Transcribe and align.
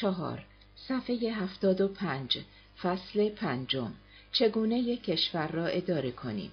چهار 0.00 0.44
صفحه 0.88 1.32
هفتاد 1.32 1.80
و 1.80 1.88
پنج 1.88 2.38
فصل 2.82 3.28
پنجم 3.28 3.92
چگونه 4.32 4.78
یک 4.78 5.04
کشور 5.04 5.48
را 5.48 5.66
اداره 5.66 6.10
کنیم 6.10 6.52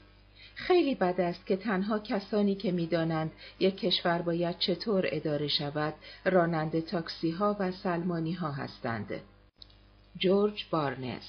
خیلی 0.55 0.95
بد 0.95 1.21
است 1.21 1.45
که 1.45 1.55
تنها 1.55 1.99
کسانی 1.99 2.55
که 2.55 2.71
می‌دانند 2.71 3.31
یک 3.59 3.77
کشور 3.77 4.21
باید 4.21 4.59
چطور 4.59 5.07
اداره 5.11 5.47
شود 5.47 5.93
راننده 6.25 6.81
تاکسی 6.81 7.31
ها 7.31 7.55
و 7.59 7.71
سلمانی 7.71 8.33
ها 8.33 8.51
هستند. 8.51 9.21
جورج 10.17 10.65
بارنز 10.71 11.27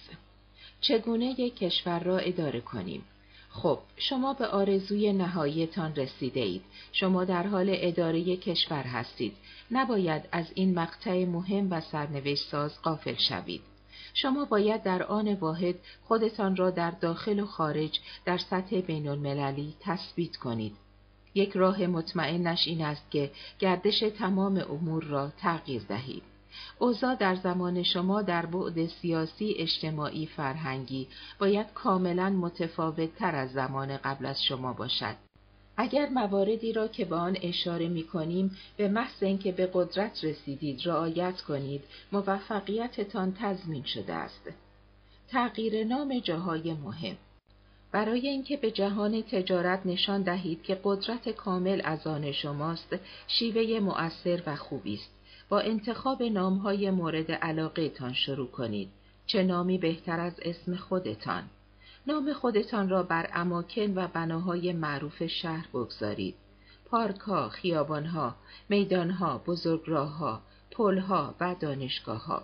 چگونه 0.81 1.41
یک 1.41 1.57
کشور 1.57 2.01
را 2.01 2.19
اداره 2.19 2.61
کنیم؟ 2.61 3.05
خب 3.51 3.79
شما 3.97 4.35
به 4.35 4.47
آرزوی 4.47 5.13
نهاییتان 5.13 5.95
رسیده 5.95 6.41
اید. 6.41 6.63
شما 6.93 7.25
در 7.25 7.47
حال 7.47 7.71
اداره 7.73 8.37
کشور 8.37 8.83
هستید. 8.83 9.37
نباید 9.71 10.29
از 10.33 10.47
این 10.55 10.75
مقطع 10.75 11.25
مهم 11.25 11.73
و 11.73 11.81
سرنوشت 11.81 12.51
ساز 12.51 12.83
قافل 12.83 13.15
شوید. 13.15 13.63
شما 14.15 14.45
باید 14.45 14.83
در 14.83 15.03
آن 15.03 15.35
واحد 15.35 15.75
خودتان 16.05 16.57
را 16.57 16.71
در 16.71 16.91
داخل 16.91 17.41
و 17.41 17.47
خارج 17.47 18.01
در 18.25 18.39
سطح 18.39 18.81
بین 18.81 19.09
المللی 19.09 19.75
تثبیت 19.81 20.37
کنید. 20.37 20.77
یک 21.35 21.53
راه 21.53 21.87
مطمئنش 21.87 22.69
این 22.69 22.85
است 22.85 23.11
که 23.11 23.31
گردش 23.59 24.01
تمام 24.01 24.65
امور 24.71 25.05
را 25.05 25.31
تغییر 25.31 25.83
دهید. 25.83 26.23
اوضاع 26.79 27.15
در 27.15 27.35
زمان 27.35 27.83
شما 27.83 28.23
در 28.23 28.47
بعد 28.47 28.87
سیاسی، 28.87 29.55
اجتماعی، 29.59 30.27
فرهنگی 30.27 31.09
باید 31.39 31.67
کاملا 31.75 32.31
متفاوت 32.31 33.17
تر 33.17 33.35
از 33.35 33.53
زمان 33.53 33.97
قبل 33.97 34.27
از 34.27 34.45
شما 34.45 34.73
باشد. 34.73 35.28
اگر 35.81 36.09
مواردی 36.09 36.73
را 36.73 36.89
که 36.89 37.05
به 37.05 37.17
آن 37.17 37.37
اشاره 37.43 37.89
می 37.89 38.03
کنیم 38.03 38.57
به 38.77 38.89
محض 38.89 39.23
اینکه 39.23 39.53
به 39.53 39.71
قدرت 39.73 40.25
رسیدید 40.25 40.89
رعایت 40.89 41.41
کنید 41.41 41.85
موفقیتتان 42.13 43.37
تضمین 43.41 43.85
شده 43.85 44.15
است. 44.15 44.51
تغییر 45.29 45.85
نام 45.85 46.19
جاهای 46.19 46.73
مهم. 46.73 47.17
برای 47.93 48.29
اینکه 48.29 48.57
به 48.57 48.71
جهان 48.71 49.23
تجارت 49.23 49.87
نشان 49.87 50.23
دهید 50.23 50.63
که 50.63 50.81
قدرت 50.85 51.29
کامل 51.29 51.81
از 51.85 52.07
آن 52.07 52.33
شماست 52.33 52.97
شیوه 53.27 53.81
مؤثر 53.81 54.43
و 54.47 54.57
خوبی 54.57 54.95
است. 54.95 55.11
با 55.49 55.61
انتخاب 55.61 56.23
نامهای 56.23 56.91
مورد 56.91 57.33
علاقه 57.33 57.89
تان 57.89 58.13
شروع 58.13 58.49
کنید 58.49 58.89
چه 59.27 59.43
نامی 59.43 59.79
بهتر 59.79 60.21
از 60.21 60.41
اسم 60.43 60.77
خودتان. 60.77 61.43
نام 62.07 62.33
خودتان 62.33 62.89
را 62.89 63.03
بر 63.03 63.31
اماکن 63.33 63.99
و 63.99 64.09
بناهای 64.09 64.73
معروف 64.73 65.27
شهر 65.27 65.67
بگذارید. 65.73 66.35
پارکها، 66.85 67.49
خیابانها، 67.49 68.35
میدانها، 68.69 69.43
بزرگراهها، 69.47 70.43
پلها 70.71 71.35
و 71.41 71.55
دانشگاهها. 71.61 72.43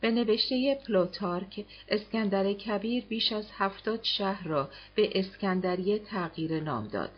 به 0.00 0.10
نوشته 0.10 0.78
پلوتارک 0.86 1.64
اسکندر 1.88 2.52
کبیر 2.52 3.04
بیش 3.04 3.32
از 3.32 3.50
هفتاد 3.52 4.02
شهر 4.02 4.48
را 4.48 4.68
به 4.94 5.18
اسکندریه 5.18 5.98
تغییر 5.98 6.60
نام 6.60 6.88
داد. 6.88 7.10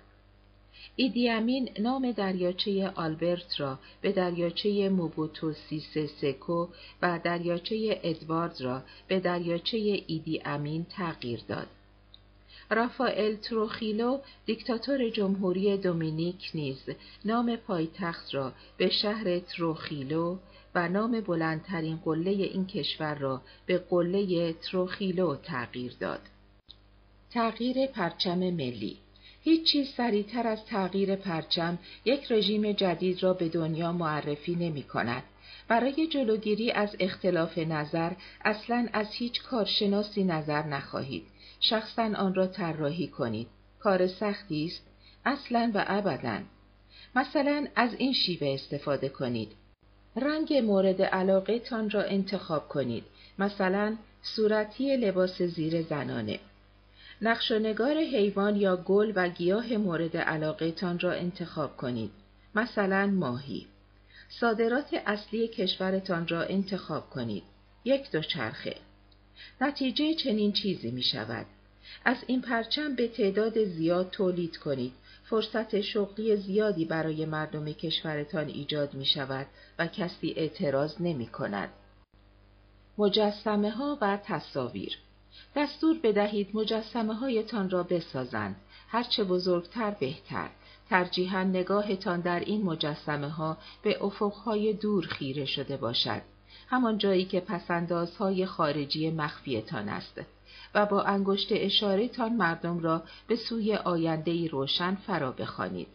ایدیامین 0.96 1.70
نام 1.78 2.12
دریاچه 2.12 2.88
آلبرت 2.94 3.60
را 3.60 3.78
به 4.00 4.12
دریاچه 4.12 4.88
موبوتو 4.88 5.52
سیسه 5.52 6.06
سکو 6.06 6.66
و 7.02 7.20
دریاچه 7.24 8.00
ادوارد 8.02 8.60
را 8.60 8.82
به 9.08 9.20
دریاچه 9.20 9.76
ایدی 10.06 10.42
امین 10.44 10.84
تغییر 10.84 11.40
داد. 11.48 11.66
رافائل 12.70 13.36
تروخیلو 13.36 14.18
دیکتاتور 14.46 15.08
جمهوری 15.08 15.76
دومینیک 15.76 16.50
نیز 16.54 16.90
نام 17.24 17.56
پایتخت 17.56 18.34
را 18.34 18.52
به 18.76 18.90
شهر 18.90 19.38
تروخیلو 19.38 20.36
و 20.74 20.88
نام 20.88 21.20
بلندترین 21.20 21.96
قله 22.04 22.30
این 22.30 22.66
کشور 22.66 23.14
را 23.14 23.42
به 23.66 23.78
قله 23.78 24.52
تروخیلو 24.52 25.36
تغییر 25.36 25.96
داد. 26.00 26.20
تغییر 27.30 27.86
پرچم 27.86 28.38
ملی 28.38 28.96
هیچ 29.44 29.72
چیز 29.72 29.88
سریعتر 29.96 30.46
از 30.46 30.64
تغییر 30.64 31.16
پرچم 31.16 31.78
یک 32.04 32.32
رژیم 32.32 32.72
جدید 32.72 33.22
را 33.22 33.32
به 33.32 33.48
دنیا 33.48 33.92
معرفی 33.92 34.54
نمی 34.54 34.82
کند. 34.82 35.22
برای 35.68 36.06
جلوگیری 36.06 36.72
از 36.72 36.96
اختلاف 37.00 37.58
نظر 37.58 38.12
اصلا 38.44 38.88
از 38.92 39.06
هیچ 39.12 39.42
کارشناسی 39.42 40.24
نظر 40.24 40.62
نخواهید. 40.62 41.26
شخصا 41.60 42.02
آن 42.02 42.34
را 42.34 42.46
طراحی 42.46 43.06
کنید. 43.06 43.46
کار 43.80 44.06
سختی 44.06 44.64
است؟ 44.64 44.82
اصلا 45.24 45.70
و 45.74 45.84
ابدا. 45.86 46.38
مثلا 47.16 47.66
از 47.76 47.94
این 47.98 48.12
شیوه 48.12 48.48
استفاده 48.48 49.08
کنید. 49.08 49.52
رنگ 50.16 50.54
مورد 50.54 51.02
علاقه 51.02 51.58
تان 51.58 51.90
را 51.90 52.02
انتخاب 52.02 52.68
کنید. 52.68 53.04
مثلا 53.38 53.96
صورتی 54.22 54.96
لباس 54.96 55.42
زیر 55.42 55.82
زنانه. 55.82 56.38
نقش 57.22 57.52
نگار 57.52 57.96
حیوان 57.96 58.56
یا 58.56 58.76
گل 58.76 59.12
و 59.16 59.28
گیاه 59.28 59.72
مورد 59.72 60.16
علاقه 60.16 60.72
تان 60.72 60.98
را 60.98 61.12
انتخاب 61.12 61.76
کنید. 61.76 62.10
مثلا 62.54 63.06
ماهی. 63.06 63.66
صادرات 64.28 64.94
اصلی 65.06 65.48
کشورتان 65.48 66.28
را 66.28 66.42
انتخاب 66.42 67.10
کنید. 67.10 67.42
یک 67.84 68.10
دو 68.10 68.22
چرخه. 68.22 68.76
نتیجه 69.60 70.14
چنین 70.14 70.52
چیزی 70.52 70.90
می 70.90 71.02
شود. 71.02 71.46
از 72.04 72.16
این 72.26 72.40
پرچم 72.40 72.94
به 72.94 73.08
تعداد 73.08 73.64
زیاد 73.64 74.10
تولید 74.10 74.56
کنید. 74.56 74.92
فرصت 75.24 75.80
شغلی 75.80 76.36
زیادی 76.36 76.84
برای 76.84 77.26
مردم 77.26 77.64
کشورتان 77.64 78.48
ایجاد 78.48 78.94
می 78.94 79.06
شود 79.06 79.46
و 79.78 79.86
کسی 79.86 80.34
اعتراض 80.36 81.00
نمی 81.00 81.26
کند. 81.26 81.68
مجسمه 82.98 83.70
ها 83.70 83.98
و 84.00 84.18
تصاویر 84.24 84.98
دستور 85.56 85.96
بدهید 86.02 86.50
مجسمه 86.54 87.14
هایتان 87.14 87.70
را 87.70 87.82
بسازند. 87.82 88.56
هرچه 88.88 89.24
بزرگتر 89.24 89.90
بهتر. 89.90 90.48
ترجیحاً 90.90 91.42
نگاهتان 91.42 92.20
در 92.20 92.40
این 92.40 92.62
مجسمه 92.62 93.28
ها 93.28 93.56
به 93.82 94.04
افقهای 94.04 94.72
دور 94.72 95.06
خیره 95.06 95.44
شده 95.44 95.76
باشد. 95.76 96.22
همان 96.68 96.98
جایی 96.98 97.24
که 97.24 97.40
پسندازهای 97.40 98.46
خارجی 98.46 99.10
مخفیتان 99.10 99.88
است 99.88 100.20
و 100.74 100.86
با 100.86 101.02
انگشت 101.02 101.48
اشاره 101.50 102.08
تان 102.08 102.32
مردم 102.32 102.78
را 102.78 103.02
به 103.26 103.36
سوی 103.36 103.74
آینده 103.74 104.48
روشن 104.48 104.94
فرا 104.94 105.32
بخوانید. 105.32 105.88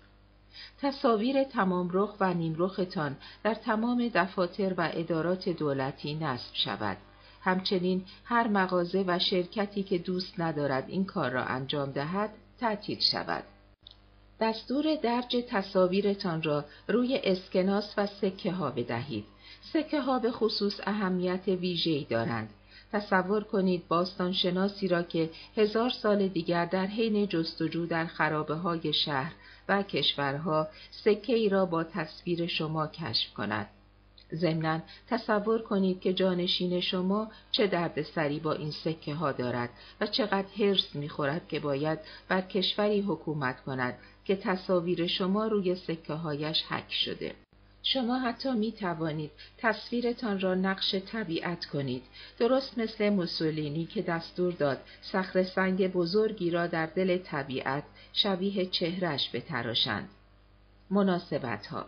تصاویر 0.82 1.44
تمام 1.44 1.90
رخ 1.94 2.16
و 2.20 2.34
نیم 2.34 2.56
رختان 2.58 3.18
در 3.44 3.54
تمام 3.54 4.08
دفاتر 4.08 4.74
و 4.78 4.90
ادارات 4.94 5.50
دولتی 5.50 6.16
نصب 6.16 6.54
شود. 6.54 6.98
همچنین 7.42 8.06
هر 8.24 8.48
مغازه 8.48 9.04
و 9.08 9.20
شرکتی 9.20 9.84
که 9.84 9.98
دوست 9.98 10.40
ندارد 10.40 10.86
این 10.88 11.06
کار 11.06 11.32
را 11.32 11.44
انجام 11.44 11.92
دهد 11.92 12.30
تعطیل 12.60 13.00
شود. 13.00 13.44
دستور 14.40 14.96
درج 14.96 15.36
تصاویرتان 15.50 16.44
را 16.44 16.66
روی 16.88 17.20
اسکناس 17.24 17.94
و 17.98 18.08
سکه 18.08 18.52
ها 18.52 18.72
بدهید. 18.72 19.26
سکه 19.74 20.02
ها 20.02 20.20
به 20.20 20.32
خصوص 20.32 20.80
اهمیت 20.84 21.48
ویژه‌ای 21.48 22.04
دارند. 22.10 22.50
تصور 22.92 23.44
کنید 23.44 23.88
باستان 23.88 24.34
شناسی 24.34 24.88
را 24.88 25.04
که 25.04 25.30
هزار 25.58 25.90
سال 25.90 26.28
دیگر 26.28 26.66
در 26.66 26.86
حین 26.86 27.28
جستجو 27.28 27.86
در 27.86 28.06
خرابه 28.06 28.56
های 28.56 28.94
شهر 28.94 29.32
و 29.70 29.84
کشورها 29.84 30.68
سکه 30.92 31.36
ای 31.36 31.50
را 31.50 31.66
با 31.66 31.84
تصویر 31.84 32.48
شما 32.48 32.88
کشف 32.88 33.34
کند. 33.34 33.68
ضمنا 34.35 34.79
تصور 35.07 35.62
کنید 35.62 36.01
که 36.01 36.13
جانشین 36.13 36.81
شما 36.81 37.31
چه 37.51 37.67
درد 37.67 38.01
سری 38.01 38.40
با 38.40 38.53
این 38.53 38.72
سکه 38.72 39.13
ها 39.13 39.31
دارد 39.31 39.69
و 40.01 40.07
چقدر 40.07 40.47
حرس 40.57 40.95
می‌خورد 40.95 41.47
که 41.47 41.59
باید 41.59 41.99
بر 42.28 42.41
کشوری 42.41 43.02
حکومت 43.02 43.64
کند 43.64 43.97
که 44.26 44.35
تصاویر 44.35 45.08
شما 45.08 45.47
روی 45.47 45.76
سکه 45.76 46.14
هایش 46.14 46.64
حک 46.70 46.93
شده. 46.93 47.35
شما 47.84 48.20
حتی 48.20 48.52
می 48.52 48.72
توانید 48.72 49.31
تصویرتان 49.58 50.40
را 50.40 50.55
نقش 50.55 50.96
طبیعت 50.96 51.66
کنید 51.66 52.03
درست 52.40 52.78
مثل 52.78 53.09
موسولینی 53.09 53.85
که 53.85 54.02
دستور 54.02 54.53
داد 54.53 54.82
صخره 55.02 55.43
سنگ 55.43 55.91
بزرگی 55.91 56.52
را 56.52 56.67
در 56.67 56.85
دل 56.85 57.17
طبیعت 57.17 57.84
شبیه 58.14 58.66
چهرش 58.66 59.29
بتراشند 59.34 60.09
مناسبت 60.90 61.67
ها 61.67 61.85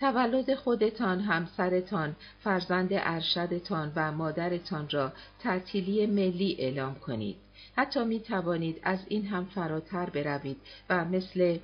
تولد 0.00 0.54
خودتان، 0.54 1.20
همسرتان، 1.20 2.16
فرزند 2.40 2.88
ارشدتان 2.92 3.92
و 3.96 4.12
مادرتان 4.12 4.88
را 4.90 5.12
تعطیلی 5.40 6.06
ملی 6.06 6.56
اعلام 6.58 6.94
کنید. 6.94 7.36
حتی 7.76 8.04
می 8.04 8.20
توانید 8.20 8.80
از 8.82 8.98
این 9.08 9.26
هم 9.26 9.44
فراتر 9.44 10.10
بروید 10.10 10.56
و 10.90 11.04
مثل 11.04 11.58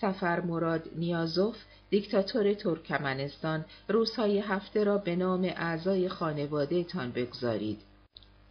سفر 0.00 0.40
مراد 0.40 0.88
نیازوف 0.96 1.56
دیکتاتور 1.90 2.54
ترکمنستان 2.54 3.64
روزهای 3.88 4.38
هفته 4.38 4.84
را 4.84 4.98
به 4.98 5.16
نام 5.16 5.44
اعضای 5.44 6.08
خانواده 6.08 6.84
تان 6.84 7.10
بگذارید. 7.10 7.80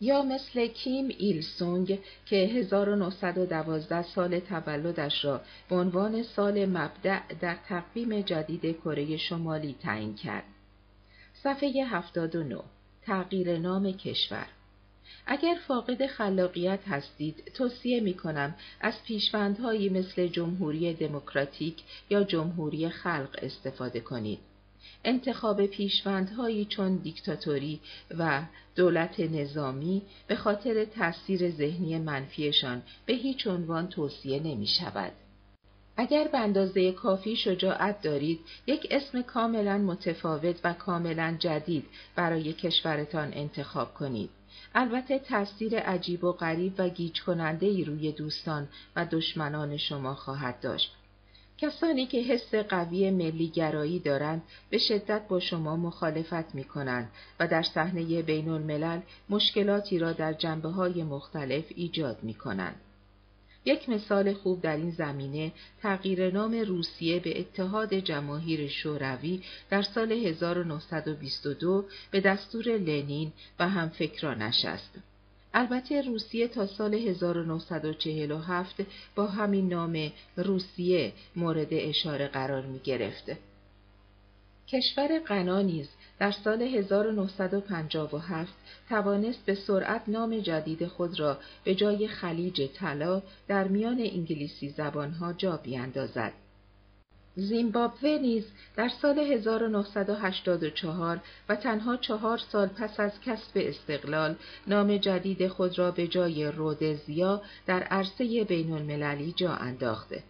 یا 0.01 0.21
مثل 0.21 0.67
کیم 0.67 1.07
ایل 1.17 1.41
سونگ 1.41 1.99
که 2.25 2.35
1912 2.35 4.03
سال 4.03 4.39
تولدش 4.39 5.25
را 5.25 5.41
به 5.69 5.75
عنوان 5.75 6.23
سال 6.23 6.65
مبدع 6.65 7.21
در 7.41 7.57
تقویم 7.69 8.21
جدید 8.21 8.77
کره 8.77 9.17
شمالی 9.17 9.75
تعیین 9.81 10.15
کرد. 10.15 10.43
صفحه 11.33 11.69
79 11.69 12.59
تغییر 13.01 13.57
نام 13.57 13.91
کشور 13.91 14.47
اگر 15.25 15.55
فاقد 15.67 16.07
خلاقیت 16.07 16.87
هستید 16.87 17.51
توصیه 17.53 17.99
می 17.99 18.13
کنم 18.13 18.55
از 18.81 18.93
پیشوندهایی 19.05 19.89
مثل 19.89 20.27
جمهوری 20.27 20.93
دموکراتیک 20.93 21.83
یا 22.09 22.23
جمهوری 22.23 22.89
خلق 22.89 23.39
استفاده 23.41 23.99
کنید. 23.99 24.39
انتخاب 25.03 25.65
پیشوندهایی 25.65 26.65
چون 26.65 26.95
دیکتاتوری 26.95 27.79
و 28.17 28.41
دولت 28.75 29.19
نظامی 29.19 30.01
به 30.27 30.35
خاطر 30.35 30.85
تاثیر 30.85 31.51
ذهنی 31.51 31.97
منفیشان 31.97 32.81
به 33.05 33.13
هیچ 33.13 33.47
عنوان 33.47 33.87
توصیه 33.87 34.39
نمی 34.39 34.67
شود. 34.67 35.11
اگر 35.97 36.27
به 36.27 36.37
اندازه 36.37 36.91
کافی 36.91 37.35
شجاعت 37.35 38.01
دارید 38.01 38.39
یک 38.67 38.87
اسم 38.91 39.21
کاملا 39.21 39.77
متفاوت 39.77 40.55
و 40.63 40.73
کاملا 40.73 41.35
جدید 41.39 41.85
برای 42.15 42.53
کشورتان 42.53 43.33
انتخاب 43.33 43.93
کنید. 43.93 44.29
البته 44.75 45.19
تاثیر 45.19 45.79
عجیب 45.79 46.23
و 46.23 46.31
غریب 46.31 46.73
و 46.77 46.89
گیج 46.89 47.21
کننده 47.21 47.65
ای 47.65 47.83
روی 47.83 48.11
دوستان 48.11 48.67
و 48.95 49.05
دشمنان 49.11 49.77
شما 49.77 50.15
خواهد 50.15 50.59
داشت. 50.59 50.93
کسانی 51.57 52.05
که 52.05 52.21
حس 52.21 52.55
قوی 52.55 53.11
ملیگرایی 53.11 53.99
دارند 53.99 54.41
به 54.69 54.77
شدت 54.77 55.27
با 55.27 55.39
شما 55.39 55.75
مخالفت 55.75 56.55
می 56.55 56.63
کنند 56.63 57.11
و 57.39 57.47
در 57.47 57.63
صحنه 57.63 58.21
بین 58.21 58.49
الملل 58.49 58.99
مشکلاتی 59.29 59.99
را 59.99 60.13
در 60.13 60.33
جنبه 60.33 60.69
های 60.69 61.03
مختلف 61.03 61.65
ایجاد 61.75 62.23
می 62.23 62.33
کنند. 62.33 62.75
یک 63.65 63.89
مثال 63.89 64.33
خوب 64.33 64.61
در 64.61 64.77
این 64.77 64.91
زمینه 64.91 65.51
تغییر 65.81 66.31
نام 66.31 66.53
روسیه 66.53 67.19
به 67.19 67.39
اتحاد 67.39 67.93
جماهیر 67.93 68.67
شوروی 68.67 69.41
در 69.69 69.81
سال 69.81 70.11
1922 70.11 71.85
به 72.11 72.21
دستور 72.21 72.65
لنین 72.65 73.33
و 73.59 73.69
همفکرانش 73.69 74.65
است. 74.65 74.99
البته 75.53 76.01
روسیه 76.01 76.47
تا 76.47 76.67
سال 76.67 76.93
1947 76.93 78.75
با 79.15 79.27
همین 79.27 79.69
نام 79.69 80.11
روسیه 80.37 81.13
مورد 81.35 81.67
اشاره 81.71 82.27
قرار 82.27 82.65
می 82.65 82.79
گرفت. 82.79 83.31
کشور 84.67 85.19
غنا 85.19 85.61
نیز 85.61 85.87
در 86.19 86.31
سال 86.31 86.61
1957 86.61 88.53
توانست 88.89 89.45
به 89.45 89.55
سرعت 89.55 90.01
نام 90.07 90.39
جدید 90.39 90.87
خود 90.87 91.19
را 91.19 91.37
به 91.63 91.75
جای 91.75 92.07
خلیج 92.07 92.67
طلا 92.73 93.21
در 93.47 93.67
میان 93.67 93.99
انگلیسی 93.99 94.69
زبانها 94.69 95.33
جا 95.33 95.57
بیاندازد. 95.57 96.33
زیمبابوه 97.39 98.17
نیز 98.21 98.45
در 98.75 98.89
سال 99.01 99.19
1984 99.19 101.19
و 101.49 101.55
تنها 101.55 101.97
چهار 101.97 102.37
سال 102.37 102.67
پس 102.67 102.99
از 102.99 103.11
کسب 103.25 103.51
استقلال 103.55 104.35
نام 104.67 104.97
جدید 104.97 105.47
خود 105.47 105.79
را 105.79 105.91
به 105.91 106.07
جای 106.07 106.45
رودزیا 106.45 107.41
در 107.65 107.83
عرصه 107.83 108.43
بین 108.43 108.71
المللی 108.71 109.33
جا 109.37 109.53
انداخته. 109.53 110.23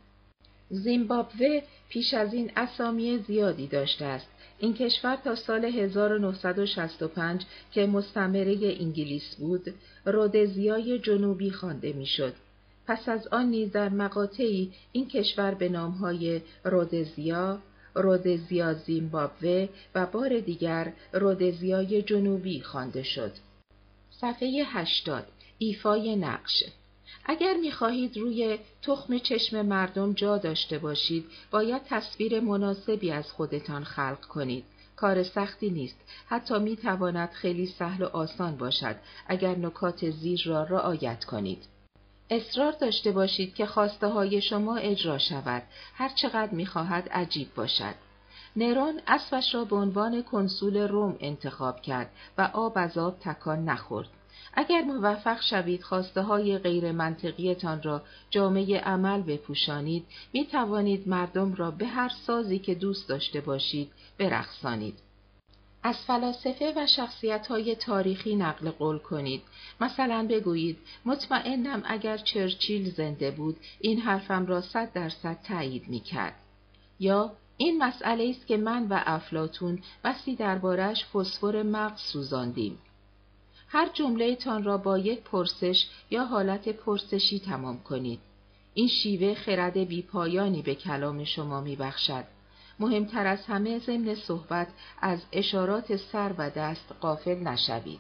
زیمبابوه 0.69 1.61
پیش 1.89 2.13
از 2.13 2.33
این 2.33 2.51
اسامی 2.55 3.17
زیادی 3.17 3.67
داشته 3.67 4.05
است. 4.05 4.27
این 4.59 4.73
کشور 4.73 5.15
تا 5.15 5.35
سال 5.35 5.65
1965 5.65 7.45
که 7.71 7.85
مستمره 7.85 8.77
انگلیس 8.79 9.35
بود، 9.35 9.73
رودزیای 10.05 10.99
جنوبی 10.99 11.51
خوانده 11.51 11.93
می‌شد. 11.93 12.33
پس 12.87 13.09
از 13.09 13.27
آن 13.27 13.45
نیز 13.45 13.71
در 13.71 13.89
مقاطعی 13.89 14.73
این 14.91 15.07
کشور 15.07 15.53
به 15.53 15.69
نامهای 15.69 16.41
رودزیا، 16.63 17.59
رودزیا 17.93 18.73
زیمبابوه 18.73 19.69
و 19.95 20.05
بار 20.05 20.39
دیگر 20.39 20.93
رودزیای 21.13 22.01
جنوبی 22.01 22.61
خوانده 22.61 23.03
شد. 23.03 23.31
صفحه 24.21 24.63
80 24.65 25.27
ایفای 25.57 26.15
نقش 26.15 26.63
اگر 27.25 27.53
می‌خواهید 27.53 28.17
روی 28.17 28.59
تخم 28.81 29.17
چشم 29.17 29.61
مردم 29.61 30.13
جا 30.13 30.37
داشته 30.37 30.77
باشید، 30.77 31.25
باید 31.51 31.81
تصویر 31.89 32.39
مناسبی 32.39 33.11
از 33.11 33.31
خودتان 33.31 33.83
خلق 33.83 34.21
کنید. 34.21 34.63
کار 34.95 35.23
سختی 35.23 35.69
نیست، 35.69 35.97
حتی 36.27 36.59
می 36.59 36.75
تواند 36.75 37.29
خیلی 37.29 37.65
سهل 37.65 38.03
و 38.03 38.07
آسان 38.07 38.57
باشد 38.57 38.95
اگر 39.27 39.55
نکات 39.55 40.09
زیر 40.09 40.41
را 40.45 40.63
رعایت 40.63 41.25
کنید. 41.25 41.76
اصرار 42.29 42.71
داشته 42.71 43.11
باشید 43.11 43.55
که 43.55 43.65
خواسته 43.65 44.07
های 44.07 44.41
شما 44.41 44.75
اجرا 44.75 45.17
شود، 45.17 45.63
هر 45.93 46.09
چقدر 46.09 46.51
می 46.51 46.65
خواهد 46.65 47.09
عجیب 47.09 47.53
باشد. 47.55 47.95
نرون 48.55 49.01
اسبش 49.07 49.55
را 49.55 49.65
به 49.65 49.75
عنوان 49.75 50.23
کنسول 50.23 50.77
روم 50.77 51.15
انتخاب 51.19 51.81
کرد 51.81 52.11
و 52.37 52.49
آب 52.53 52.73
از 52.75 52.97
آب 52.97 53.19
تکان 53.19 53.65
نخورد. 53.65 54.07
اگر 54.53 54.81
موفق 54.81 55.41
شوید 55.41 55.83
خواسته 55.83 56.21
های 56.21 56.57
غیر 56.57 56.91
منطقیتان 56.91 57.83
را 57.83 58.01
جامعه 58.29 58.79
عمل 58.79 59.21
بپوشانید، 59.21 60.05
می 60.33 60.45
توانید 60.45 61.07
مردم 61.07 61.53
را 61.53 61.71
به 61.71 61.85
هر 61.85 62.09
سازی 62.09 62.59
که 62.59 62.75
دوست 62.75 63.09
داشته 63.09 63.41
باشید 63.41 63.91
برخصانید. 64.17 64.99
از 65.87 65.95
فلاسفه 65.95 66.73
و 66.75 66.87
شخصیت 66.87 67.47
های 67.47 67.75
تاریخی 67.75 68.35
نقل 68.35 68.69
قول 68.69 68.97
کنید. 68.97 69.41
مثلا 69.81 70.27
بگویید 70.29 70.77
مطمئنم 71.05 71.83
اگر 71.85 72.17
چرچیل 72.17 72.91
زنده 72.91 73.31
بود 73.31 73.57
این 73.79 73.99
حرفم 73.99 74.45
را 74.45 74.61
صد 74.61 74.93
درصد 74.93 75.37
تایید 75.43 75.87
می 75.87 75.99
کرد. 75.99 76.35
یا 76.99 77.31
این 77.57 77.83
مسئله 77.83 78.29
است 78.29 78.47
که 78.47 78.57
من 78.57 78.87
و 78.87 78.99
افلاتون 79.05 79.79
بسی 80.03 80.35
دربارش 80.35 81.05
فسفر 81.05 81.63
مغز 81.63 82.01
سوزاندیم. 82.01 82.77
هر 83.67 83.89
جمله 83.93 84.35
تان 84.35 84.63
را 84.63 84.77
با 84.77 84.97
یک 84.97 85.21
پرسش 85.21 85.85
یا 86.09 86.25
حالت 86.25 86.69
پرسشی 86.69 87.39
تمام 87.39 87.83
کنید. 87.83 88.19
این 88.73 88.87
شیوه 88.87 89.33
خرد 89.33 89.77
بیپایانی 89.77 90.61
به 90.61 90.75
کلام 90.75 91.23
شما 91.23 91.61
می 91.61 91.75
بخشد. 91.75 92.36
مهمتر 92.79 93.27
از 93.27 93.45
همه 93.45 93.79
ضمن 93.79 94.15
صحبت 94.15 94.67
از 95.01 95.19
اشارات 95.31 95.95
سر 95.95 96.33
و 96.37 96.49
دست 96.49 96.91
قافل 97.01 97.35
نشوید. 97.35 97.99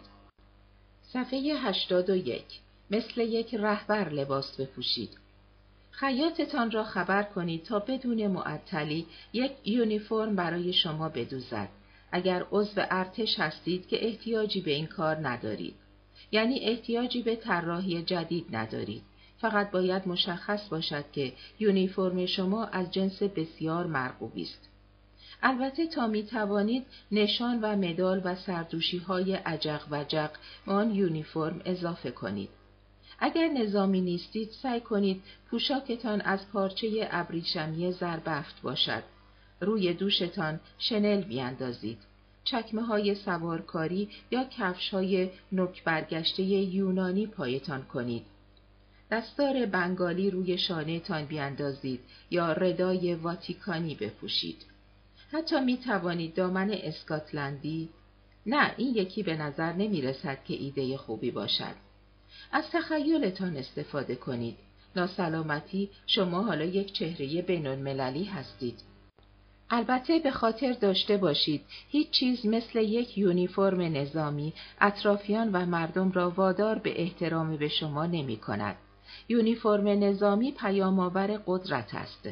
صفحه 1.13 1.39
81 1.39 2.43
مثل 2.91 3.21
یک 3.21 3.55
رهبر 3.55 4.09
لباس 4.09 4.61
بپوشید. 4.61 5.17
خیاطتان 5.91 6.71
را 6.71 6.83
خبر 6.83 7.23
کنید 7.23 7.63
تا 7.63 7.79
بدون 7.79 8.27
معطلی 8.27 9.05
یک 9.33 9.51
یونیفرم 9.65 10.35
برای 10.35 10.73
شما 10.73 11.09
بدوزد. 11.09 11.69
اگر 12.11 12.45
عضو 12.51 12.81
ارتش 12.89 13.39
هستید 13.39 13.87
که 13.87 14.07
احتیاجی 14.07 14.61
به 14.61 14.71
این 14.71 14.85
کار 14.85 15.27
ندارید. 15.27 15.75
یعنی 16.31 16.59
احتیاجی 16.59 17.21
به 17.21 17.35
طراحی 17.35 18.03
جدید 18.03 18.55
ندارید. 18.55 19.03
فقط 19.41 19.71
باید 19.71 20.07
مشخص 20.07 20.69
باشد 20.69 21.05
که 21.11 21.33
یونیفرم 21.59 22.25
شما 22.25 22.65
از 22.65 22.91
جنس 22.91 23.23
بسیار 23.23 23.85
مرغوبی 23.85 24.41
است. 24.41 24.69
البته 25.43 25.87
تا 25.87 26.07
می 26.07 26.23
توانید 26.23 26.85
نشان 27.11 27.61
و 27.61 27.75
مدال 27.75 28.21
و 28.23 28.35
سردوشی 28.35 28.97
های 28.97 29.33
عجق 29.33 29.81
و 29.91 30.03
جق 30.03 30.31
به 30.65 30.71
آن 30.71 30.95
یونیفرم 30.95 31.61
اضافه 31.65 32.11
کنید. 32.11 32.49
اگر 33.19 33.47
نظامی 33.47 34.01
نیستید 34.01 34.49
سعی 34.49 34.81
کنید 34.81 35.23
پوشاکتان 35.49 36.21
از 36.21 36.51
پارچه 36.51 37.07
ابریشمی 37.11 37.91
زربفت 37.91 38.61
باشد. 38.61 39.03
روی 39.61 39.93
دوشتان 39.93 40.59
شنل 40.79 41.21
بیاندازید. 41.21 41.97
چکمه 42.43 42.81
های 42.81 43.15
سوارکاری 43.15 44.09
یا 44.31 44.43
کفش 44.43 44.89
های 44.89 45.29
نک 45.51 45.83
برگشته 45.83 46.43
یونانی 46.43 47.27
پایتان 47.27 47.83
کنید. 47.83 48.25
دستار 49.11 49.65
بنگالی 49.65 50.29
روی 50.29 50.57
شانه 50.57 50.99
تان 50.99 51.25
بیاندازید 51.25 51.99
یا 52.31 52.51
ردای 52.51 53.15
واتیکانی 53.15 53.95
بپوشید. 53.95 54.65
حتی 55.31 55.59
می 55.59 55.77
توانید 55.77 56.33
دامن 56.33 56.71
اسکاتلندی 56.71 57.89
نه 58.45 58.73
این 58.77 58.95
یکی 58.95 59.23
به 59.23 59.35
نظر 59.37 59.73
نمی 59.73 60.01
رسد 60.01 60.43
که 60.43 60.53
ایده 60.53 60.97
خوبی 60.97 61.31
باشد. 61.31 61.75
از 62.51 62.63
تخیلتان 62.71 63.57
استفاده 63.57 64.15
کنید. 64.15 64.57
ناسلامتی 64.95 65.89
شما 66.07 66.43
حالا 66.43 66.65
یک 66.65 66.93
چهره 66.93 67.41
بین 67.41 67.67
هستید. 68.27 68.79
البته 69.69 70.19
به 70.19 70.31
خاطر 70.31 70.73
داشته 70.73 71.17
باشید 71.17 71.61
هیچ 71.89 72.09
چیز 72.09 72.45
مثل 72.45 72.79
یک 72.79 73.17
یونیفرم 73.17 73.81
نظامی 73.81 74.53
اطرافیان 74.81 75.51
و 75.51 75.65
مردم 75.65 76.11
را 76.11 76.29
وادار 76.29 76.79
به 76.79 77.01
احترام 77.01 77.57
به 77.57 77.67
شما 77.67 78.05
نمی 78.05 78.37
کند. 78.37 78.75
یونیفرم 79.29 79.87
نظامی 79.87 80.51
پیامآور 80.51 81.41
قدرت 81.47 81.95
است. 81.95 82.29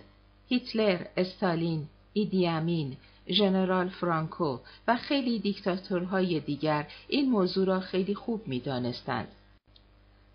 هیتلر، 0.50 1.06
استالین، 1.18 1.88
ایدیامین، 2.14 2.98
ژنرال 3.30 3.90
فرانکو 3.90 4.60
و 4.88 4.96
خیلی 4.96 5.40
دیکتاتورهای 5.40 6.40
دیگر 6.40 6.88
این 7.08 7.30
موضوع 7.30 7.66
را 7.66 7.80
خیلی 7.80 8.16
خوب 8.16 8.48
می 8.48 8.60
دانستند. 8.60 9.28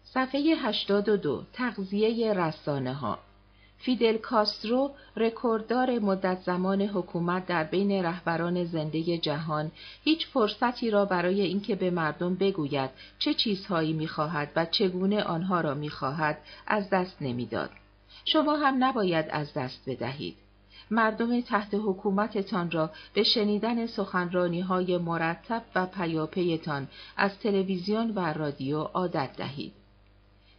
صفحه 0.05 0.41
82 0.41 1.43
تغذیه 1.53 2.33
رسانه 2.33 2.95
ها 2.95 3.19
فیدل 3.81 4.17
کاسترو 4.17 4.91
رکورددار 5.17 5.99
مدت 5.99 6.43
زمان 6.43 6.83
حکومت 6.83 7.47
در 7.47 7.65
بین 7.65 8.05
رهبران 8.05 8.65
زنده 8.65 9.19
جهان 9.19 9.71
هیچ 10.05 10.27
فرصتی 10.27 10.91
را 10.91 11.05
برای 11.05 11.41
اینکه 11.41 11.75
به 11.75 11.91
مردم 11.91 12.35
بگوید 12.35 12.91
چه 13.19 13.35
چیزهایی 13.35 13.93
می‌خواهد 13.93 14.53
و 14.57 14.67
چگونه 14.67 15.23
آنها 15.23 15.61
را 15.61 15.75
می‌خواهد 15.75 16.39
از 16.67 16.91
دست 16.91 17.17
نمی‌داد. 17.23 17.71
شما 18.25 18.57
هم 18.57 18.85
نباید 18.85 19.27
از 19.31 19.55
دست 19.55 19.83
بدهید. 19.87 20.37
مردم 20.91 21.41
تحت 21.41 21.75
حکومتتان 21.75 22.71
را 22.71 22.91
به 23.15 23.23
شنیدن 23.23 23.87
سخنرانی 23.87 24.61
های 24.61 24.99
مرتب 24.99 25.63
و 25.75 25.87
پیاپیتان 25.87 26.89
از 27.17 27.39
تلویزیون 27.39 28.11
و 28.11 28.33
رادیو 28.33 28.81
عادت 28.81 29.37
دهید. 29.37 29.73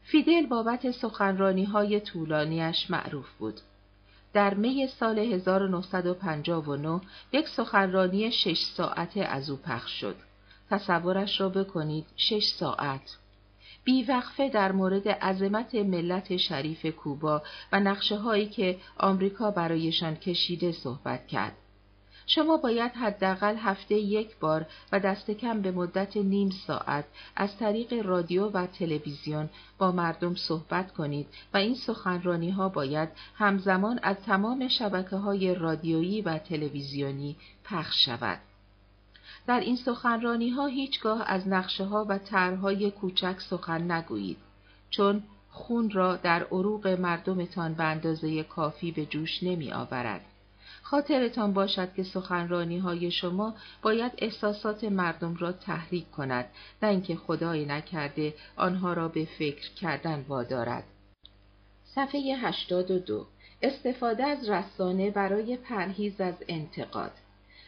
فیدل 0.04 0.46
بابت 0.46 0.92
سخنرانی 0.92 1.64
های 1.64 2.00
طولانیش 2.00 2.90
معروف 2.90 3.30
بود. 3.40 3.62
در 4.34 4.54
می 4.54 4.88
سال 4.88 5.20
1959 5.20 7.02
یک 7.32 7.48
سخنرانی 7.48 8.32
شش 8.32 8.64
ساعته 8.64 9.22
از 9.22 9.50
او 9.50 9.58
پخش 9.58 9.92
شد. 9.92 10.16
تصورش 10.70 11.42
را 11.42 11.50
بکنید 11.50 12.06
شش 12.16 12.46
ساعت. 12.60 13.18
بیوقفه 13.84 14.50
در 14.50 14.72
مورد 14.72 15.08
عظمت 15.08 15.76
ملت 15.76 16.38
شریف 16.38 16.86
کوبا 16.86 17.42
و 17.72 17.80
نقشه 17.80 18.18
هایی 18.18 18.50
که 18.50 18.78
آمریکا 18.98 19.52
برایشان 19.52 20.16
کشیده 20.16 20.72
صحبت 20.72 21.28
کرد. 21.28 21.56
شما 22.26 22.58
باید 22.58 22.92
حداقل 22.92 23.56
هفته 23.56 23.96
یک 23.96 24.38
بار 24.40 24.66
و 24.92 25.00
دست 25.00 25.32
کم 25.32 25.62
به 25.62 25.72
مدت 25.72 26.18
نیم 26.18 26.50
ساعت 26.68 27.06
از 27.36 27.58
طریق 27.58 28.06
رادیو 28.06 28.50
و 28.50 28.68
تلویزیون 28.68 29.50
با 29.78 29.92
مردم 29.92 30.36
صحبت 30.36 30.94
کنید 30.94 31.28
و 31.54 31.58
این 31.58 31.76
سخنرانی 31.76 32.50
ها 32.50 32.70
باید 32.70 33.10
همزمان 33.36 34.00
از 34.04 34.18
تمام 34.26 34.68
شبکه 34.68 35.16
های 35.16 35.56
رادیویی 35.56 36.22
و 36.22 36.38
تلویزیونی 36.38 37.36
پخش 37.64 38.06
شود. 38.06 38.40
در 39.48 39.60
این 39.60 39.76
سخنرانی 39.76 40.50
ها 40.50 40.66
هیچگاه 40.66 41.24
از 41.26 41.48
نقشه 41.48 41.86
ها 41.86 42.06
و 42.10 42.18
طرحهای 42.18 42.92
کوچک 42.92 43.40
سخن 43.40 43.92
نگویید 43.92 44.38
چون 44.90 45.24
خون 45.50 45.90
را 45.90 46.16
در 46.16 46.44
عروق 46.44 46.88
مردمتان 46.88 47.74
به 47.74 47.84
اندازه 47.84 48.44
کافی 48.44 48.92
به 48.92 49.06
جوش 49.06 49.44
نمی 49.44 49.72
آورد. 49.72 50.22
خاطرتان 50.92 51.54
باشد 51.54 51.94
که 51.94 52.04
سخنرانی 52.04 52.78
های 52.78 53.12
شما 53.12 53.56
باید 53.82 54.12
احساسات 54.18 54.84
مردم 54.84 55.36
را 55.36 55.52
تحریک 55.52 56.12
کند 56.12 56.46
نه 56.84 56.90
اینکه 56.90 57.16
خدای 57.16 57.66
نکرده 57.66 58.34
آنها 58.56 58.94
را 58.94 59.08
به 59.08 59.26
فکر 59.26 59.74
کردن 59.74 60.26
وادارد. 60.28 60.84
صفحه 61.86 62.22
82 62.22 63.26
استفاده 63.62 64.24
از 64.24 64.50
رسانه 64.50 65.12
برای 65.12 65.58
پرهیز 65.58 66.22
از 66.22 66.36
انتقاد 66.48 67.12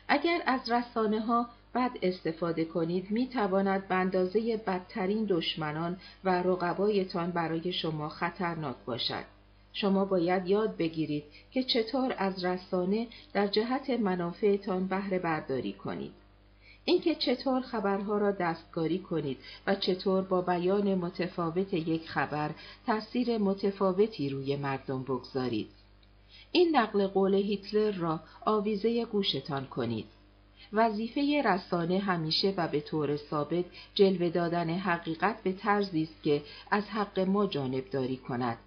اگر 0.08 0.42
از 0.46 0.72
رسانه 0.72 1.22
ها 1.22 1.48
بد 1.76 1.92
استفاده 2.02 2.66
کنید 2.66 3.12
می 3.12 3.28
تواند 3.28 3.88
به 3.88 3.96
اندازه 3.96 4.58
بدترین 4.58 5.26
دشمنان 5.30 5.98
و 6.24 6.30
رقبایتان 6.30 7.32
برای 7.32 7.74
شما 7.74 8.10
خطرناک 8.10 8.76
باشد. 8.86 9.33
شما 9.74 10.06
باید 10.06 10.48
یاد 10.48 10.78
بگیرید 10.78 11.24
که 11.52 11.64
چطور 11.64 12.16
از 12.18 12.46
رسانه 12.46 13.08
در 13.34 13.48
جهت 13.48 13.90
منافعتان 13.90 14.88
بهره 14.88 15.20
برداری 15.20 15.74
کنید. 15.74 16.12
اینکه 16.86 17.16
چطور 17.16 17.62
خبرها 17.62 18.18
را 18.18 18.32
دستکاری 18.32 19.00
کنید 19.00 19.38
و 19.68 19.76
چطور 19.76 20.22
با 20.22 20.42
بیان 20.42 20.96
متفاوت 20.96 21.74
یک 21.74 22.10
خبر 22.10 22.52
تاثیر 22.86 23.38
متفاوتی 23.38 24.30
روی 24.30 24.56
مردم 24.56 25.04
بگذارید. 25.04 25.68
این 26.52 26.76
نقل 26.76 27.08
قول 27.08 27.34
هیتلر 27.34 27.92
را 27.92 28.20
آویزه 28.46 29.06
گوشتان 29.06 29.66
کنید. 29.66 30.06
وظیفه 30.74 31.42
رسانه 31.46 32.00
همیشه 32.00 32.54
و 32.58 32.68
به 32.68 32.80
طور 32.80 33.18
ثابت 33.18 33.66
جلوه 33.96 34.30
دادن 34.30 34.70
حقیقت 34.70 35.44
به 35.44 35.52
طرزی 35.52 36.04
است 36.04 36.24
که 36.24 36.42
از 36.72 36.84
حق 36.84 37.20
ما 37.20 37.48
جانبداری 37.48 38.18
کند. 38.18 38.58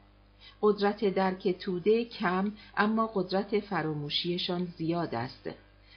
قدرت 0.63 1.05
درک 1.05 1.49
توده 1.49 2.05
کم 2.05 2.53
اما 2.77 3.11
قدرت 3.15 3.61
فراموشیشان 3.61 4.69
زیاد 4.79 5.15
است. 5.15 5.51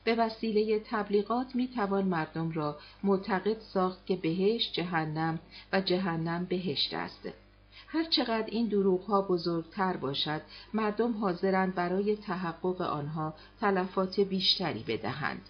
به 0.04 0.16
وسیله 0.16 0.80
تبلیغات 0.80 1.56
می 1.56 1.68
توان 1.68 2.06
مردم 2.06 2.52
را 2.52 2.78
معتقد 3.04 3.60
ساخت 3.60 4.06
که 4.06 4.16
بهشت 4.16 4.74
جهنم 4.74 5.40
و 5.74 5.82
جهنم 5.82 6.46
بهشت 6.46 6.94
است. 6.94 7.30
هر 7.88 8.04
چقدر 8.04 8.46
این 8.48 8.68
دروغ 8.68 9.02
ها 9.02 9.22
بزرگتر 9.22 9.98
باشد، 9.98 10.42
مردم 10.74 11.18
حاضرند 11.18 11.76
برای 11.76 12.16
تحقق 12.16 12.82
آنها 12.82 13.34
تلفات 13.62 14.20
بیشتری 14.20 14.84
بدهند. 14.88 15.42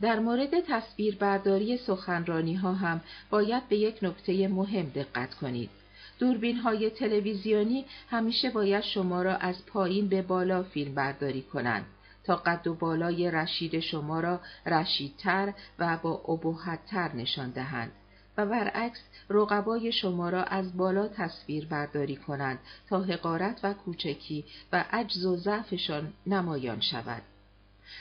در 0.00 0.18
مورد 0.18 0.60
تصویربرداری 0.60 1.76
سخنرانی 1.76 2.54
ها 2.54 2.72
هم 2.72 3.00
باید 3.30 3.68
به 3.68 3.76
یک 3.76 3.98
نکته 4.02 4.48
مهم 4.48 4.86
دقت 4.86 5.34
کنید. 5.34 5.70
دوربین 6.18 6.56
های 6.56 6.90
تلویزیونی 6.90 7.84
همیشه 8.10 8.50
باید 8.50 8.84
شما 8.84 9.22
را 9.22 9.36
از 9.36 9.66
پایین 9.66 10.08
به 10.08 10.22
بالا 10.22 10.62
فیلم 10.62 10.94
برداری 10.94 11.42
کنند 11.42 11.86
تا 12.24 12.36
قد 12.36 12.66
و 12.66 12.74
بالای 12.74 13.30
رشید 13.30 13.80
شما 13.80 14.20
را 14.20 14.40
رشیدتر 14.66 15.54
و 15.78 15.96
با 16.02 16.10
ابهتتر 16.10 17.12
نشان 17.12 17.50
دهند 17.50 17.92
و 18.36 18.46
برعکس 18.46 19.00
رقبای 19.30 19.92
شما 19.92 20.30
را 20.30 20.42
از 20.42 20.76
بالا 20.76 21.08
تصویر 21.08 21.66
برداری 21.66 22.16
کنند 22.16 22.58
تا 22.88 23.00
حقارت 23.00 23.60
و 23.62 23.74
کوچکی 23.74 24.44
و 24.72 24.84
عجز 24.92 25.24
و 25.24 25.36
ضعفشان 25.36 26.12
نمایان 26.26 26.80
شود. 26.80 27.22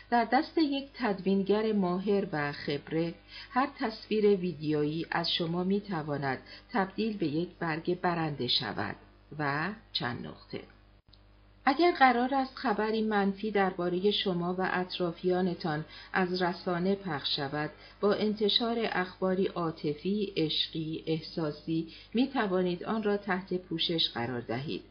در 0.09 0.25
دست 0.25 0.57
یک 0.57 0.89
تدوینگر 0.93 1.73
ماهر 1.73 2.27
و 2.31 2.51
خبره 2.51 3.13
هر 3.49 3.69
تصویر 3.79 4.25
ویدیویی 4.25 5.05
از 5.11 5.31
شما 5.31 5.63
می 5.63 5.81
تواند 5.81 6.39
تبدیل 6.73 7.17
به 7.17 7.27
یک 7.27 7.49
برگ 7.59 8.01
برنده 8.01 8.47
شود 8.47 8.95
و 9.39 9.69
چند 9.93 10.27
نقطه. 10.27 10.61
اگر 11.69 11.91
قرار 11.91 12.35
است 12.35 12.55
خبری 12.55 13.01
منفی 13.01 13.51
درباره 13.51 14.11
شما 14.11 14.53
و 14.53 14.69
اطرافیانتان 14.71 15.85
از 16.13 16.41
رسانه 16.41 16.95
پخش 16.95 17.35
شود 17.35 17.69
با 18.01 18.13
انتشار 18.13 18.77
اخباری 18.91 19.47
عاطفی 19.47 20.33
عشقی 20.37 21.03
احساسی 21.07 21.87
می 22.13 22.27
توانید 22.27 22.83
آن 22.83 23.03
را 23.03 23.17
تحت 23.17 23.53
پوشش 23.53 24.09
قرار 24.13 24.41
دهید. 24.41 24.83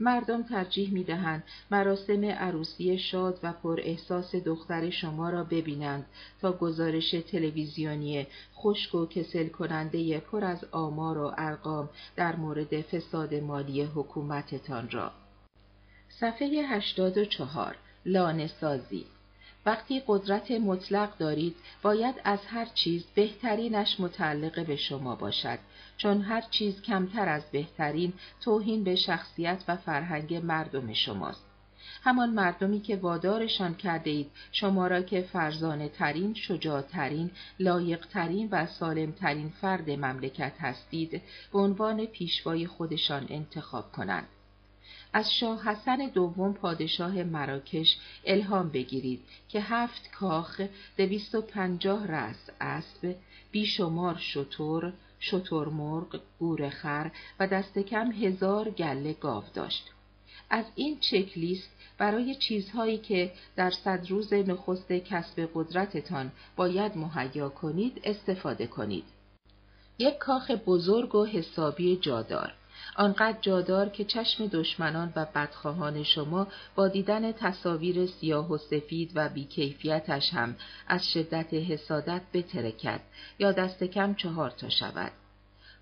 مردم 0.00 0.42
ترجیح 0.42 0.92
می 0.92 1.04
دهند 1.04 1.42
مراسم 1.70 2.24
عروسی 2.24 2.98
شاد 2.98 3.38
و 3.42 3.52
پر 3.52 3.80
احساس 3.82 4.34
دختر 4.34 4.90
شما 4.90 5.30
را 5.30 5.44
ببینند 5.44 6.06
تا 6.40 6.52
گزارش 6.52 7.10
تلویزیونی 7.10 8.26
خشک 8.56 8.94
و 8.94 9.06
کسل 9.06 9.48
کننده 9.48 10.20
پر 10.20 10.44
از 10.44 10.64
آمار 10.72 11.18
و 11.18 11.32
ارقام 11.38 11.88
در 12.16 12.36
مورد 12.36 12.80
فساد 12.80 13.34
مالی 13.34 13.82
حکومتتان 13.82 14.90
را. 14.90 15.12
صفحه 16.08 16.48
84 16.48 17.76
لانه 18.06 18.46
سازی 18.46 19.06
وقتی 19.66 20.02
قدرت 20.06 20.50
مطلق 20.50 21.18
دارید 21.18 21.56
باید 21.82 22.14
از 22.24 22.38
هر 22.46 22.64
چیز 22.64 23.04
بهترینش 23.14 24.00
متعلق 24.00 24.66
به 24.66 24.76
شما 24.76 25.14
باشد 25.14 25.58
چون 25.96 26.20
هر 26.20 26.40
چیز 26.40 26.82
کمتر 26.82 27.28
از 27.28 27.50
بهترین 27.50 28.12
توهین 28.40 28.84
به 28.84 28.96
شخصیت 28.96 29.64
و 29.68 29.76
فرهنگ 29.76 30.34
مردم 30.34 30.92
شماست 30.92 31.44
همان 32.02 32.30
مردمی 32.30 32.80
که 32.80 32.96
وادارشان 32.96 33.74
کرده 33.74 34.10
اید 34.10 34.30
شما 34.52 34.86
را 34.86 35.02
که 35.02 35.22
فرزانه 35.22 35.88
ترین، 35.88 36.34
شجاع 36.34 36.82
ترین، 36.82 37.30
لایق 37.58 38.06
ترین 38.06 38.48
و 38.52 38.66
سالم 38.66 39.12
ترین 39.12 39.48
فرد 39.48 39.90
مملکت 39.90 40.52
هستید 40.60 41.22
به 41.52 41.58
عنوان 41.58 42.06
پیشوای 42.06 42.66
خودشان 42.66 43.26
انتخاب 43.28 43.92
کنند. 43.92 44.28
از 45.16 45.32
شاه 45.34 45.62
حسن 45.64 45.96
دوم 45.96 46.52
پادشاه 46.52 47.22
مراکش 47.22 47.96
الهام 48.24 48.68
بگیرید 48.68 49.20
که 49.48 49.60
هفت 49.60 50.10
کاخ 50.10 50.60
دویست 50.96 51.34
و 51.34 51.40
پنجاه 51.40 52.06
رس 52.06 52.50
اسب 52.60 53.14
بیشمار 53.52 54.16
شتر 54.16 54.92
شترمرغ 55.20 56.20
گورخر 56.38 57.10
و 57.40 57.46
دست 57.46 57.78
کم 57.78 58.12
هزار 58.12 58.70
گله 58.70 59.12
گاو 59.12 59.44
داشت 59.54 59.90
از 60.50 60.64
این 60.74 61.00
چک 61.00 61.38
لیست 61.38 61.70
برای 61.98 62.34
چیزهایی 62.34 62.98
که 62.98 63.32
در 63.56 63.70
صد 63.70 64.06
روز 64.10 64.32
نخست 64.32 64.92
کسب 64.92 65.50
قدرتتان 65.54 66.32
باید 66.56 66.96
مهیا 66.96 67.48
کنید 67.48 68.00
استفاده 68.04 68.66
کنید. 68.66 69.04
یک 69.98 70.18
کاخ 70.18 70.50
بزرگ 70.50 71.14
و 71.14 71.24
حسابی 71.24 71.96
جادار 71.96 72.52
آنقدر 72.96 73.38
جادار 73.40 73.88
که 73.88 74.04
چشم 74.04 74.46
دشمنان 74.46 75.12
و 75.16 75.26
بدخواهان 75.34 76.02
شما 76.02 76.46
با 76.74 76.88
دیدن 76.88 77.32
تصاویر 77.32 78.06
سیاه 78.06 78.52
و 78.52 78.58
سفید 78.58 79.10
و 79.14 79.28
بیکیفیتش 79.28 80.34
هم 80.34 80.56
از 80.88 81.08
شدت 81.12 81.54
حسادت 81.54 82.22
بترکد 82.32 83.00
یا 83.38 83.52
دست 83.52 83.84
کم 83.84 84.14
چهار 84.14 84.50
تا 84.50 84.68
شود. 84.68 85.12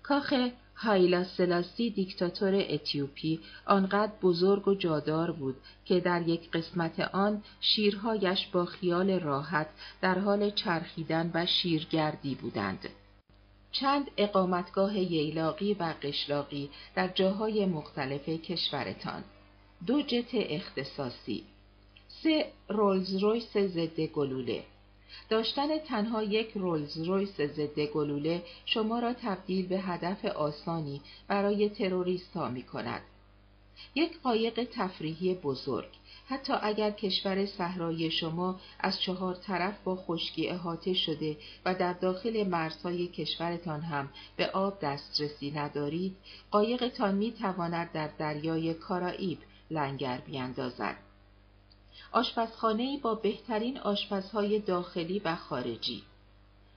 کاخ 0.03 0.33
هایلا 0.75 1.23
سلاسی 1.23 1.89
دیکتاتور 1.89 2.65
اتیوپی 2.69 3.39
آنقدر 3.65 4.11
بزرگ 4.21 4.67
و 4.67 4.75
جادار 4.75 5.31
بود 5.31 5.55
که 5.85 5.99
در 5.99 6.21
یک 6.27 6.51
قسمت 6.51 6.99
آن 6.99 7.43
شیرهایش 7.61 8.47
با 8.47 8.65
خیال 8.65 9.19
راحت 9.19 9.67
در 10.01 10.19
حال 10.19 10.49
چرخیدن 10.49 11.31
و 11.33 11.45
شیرگردی 11.45 12.35
بودند. 12.35 12.89
چند 13.73 14.11
اقامتگاه 14.17 14.97
ییلاقی 14.97 15.73
و 15.73 15.93
قشلاقی 16.01 16.69
در 16.95 17.07
جاهای 17.07 17.65
مختلف 17.65 18.29
کشورتان. 18.29 19.23
دو 19.87 20.01
جت 20.01 20.29
اختصاصی. 20.33 21.43
سه 22.07 22.51
رولز 22.69 23.15
رویس 23.15 23.57
ضد 23.57 23.99
گلوله. 23.99 24.63
داشتن 25.29 25.77
تنها 25.77 26.23
یک 26.23 26.51
رولز 26.55 26.97
رویس 26.97 27.41
ضد 27.41 27.79
گلوله 27.79 28.43
شما 28.65 28.99
را 28.99 29.13
تبدیل 29.13 29.67
به 29.67 29.79
هدف 29.79 30.25
آسانی 30.25 31.01
برای 31.27 31.69
تروریست 31.69 32.33
ها 32.33 32.49
می 32.49 32.63
کند. 32.63 33.01
یک 33.95 34.21
قایق 34.21 34.67
تفریحی 34.73 35.33
بزرگ. 35.33 35.89
حتی 36.29 36.53
اگر 36.61 36.91
کشور 36.91 37.45
صحرایی 37.45 38.11
شما 38.11 38.59
از 38.79 39.01
چهار 39.01 39.35
طرف 39.35 39.83
با 39.83 39.95
خشکی 39.95 40.49
احاطه 40.49 40.93
شده 40.93 41.37
و 41.65 41.75
در 41.75 41.93
داخل 41.93 42.47
مرزهای 42.47 43.07
کشورتان 43.07 43.81
هم 43.81 44.09
به 44.35 44.49
آب 44.49 44.79
دسترسی 44.81 45.51
ندارید 45.51 46.15
قایقتان 46.51 47.15
می 47.15 47.31
تواند 47.31 47.91
در 47.91 48.07
دریای 48.07 48.73
کارائیب 48.73 49.37
لنگر 49.71 50.17
بیندازد 50.17 50.97
آشپزخانه 52.11 52.99
با 53.01 53.15
بهترین 53.15 53.77
آشپزهای 53.77 54.59
داخلی 54.59 55.19
و 55.19 55.35
خارجی. 55.35 56.03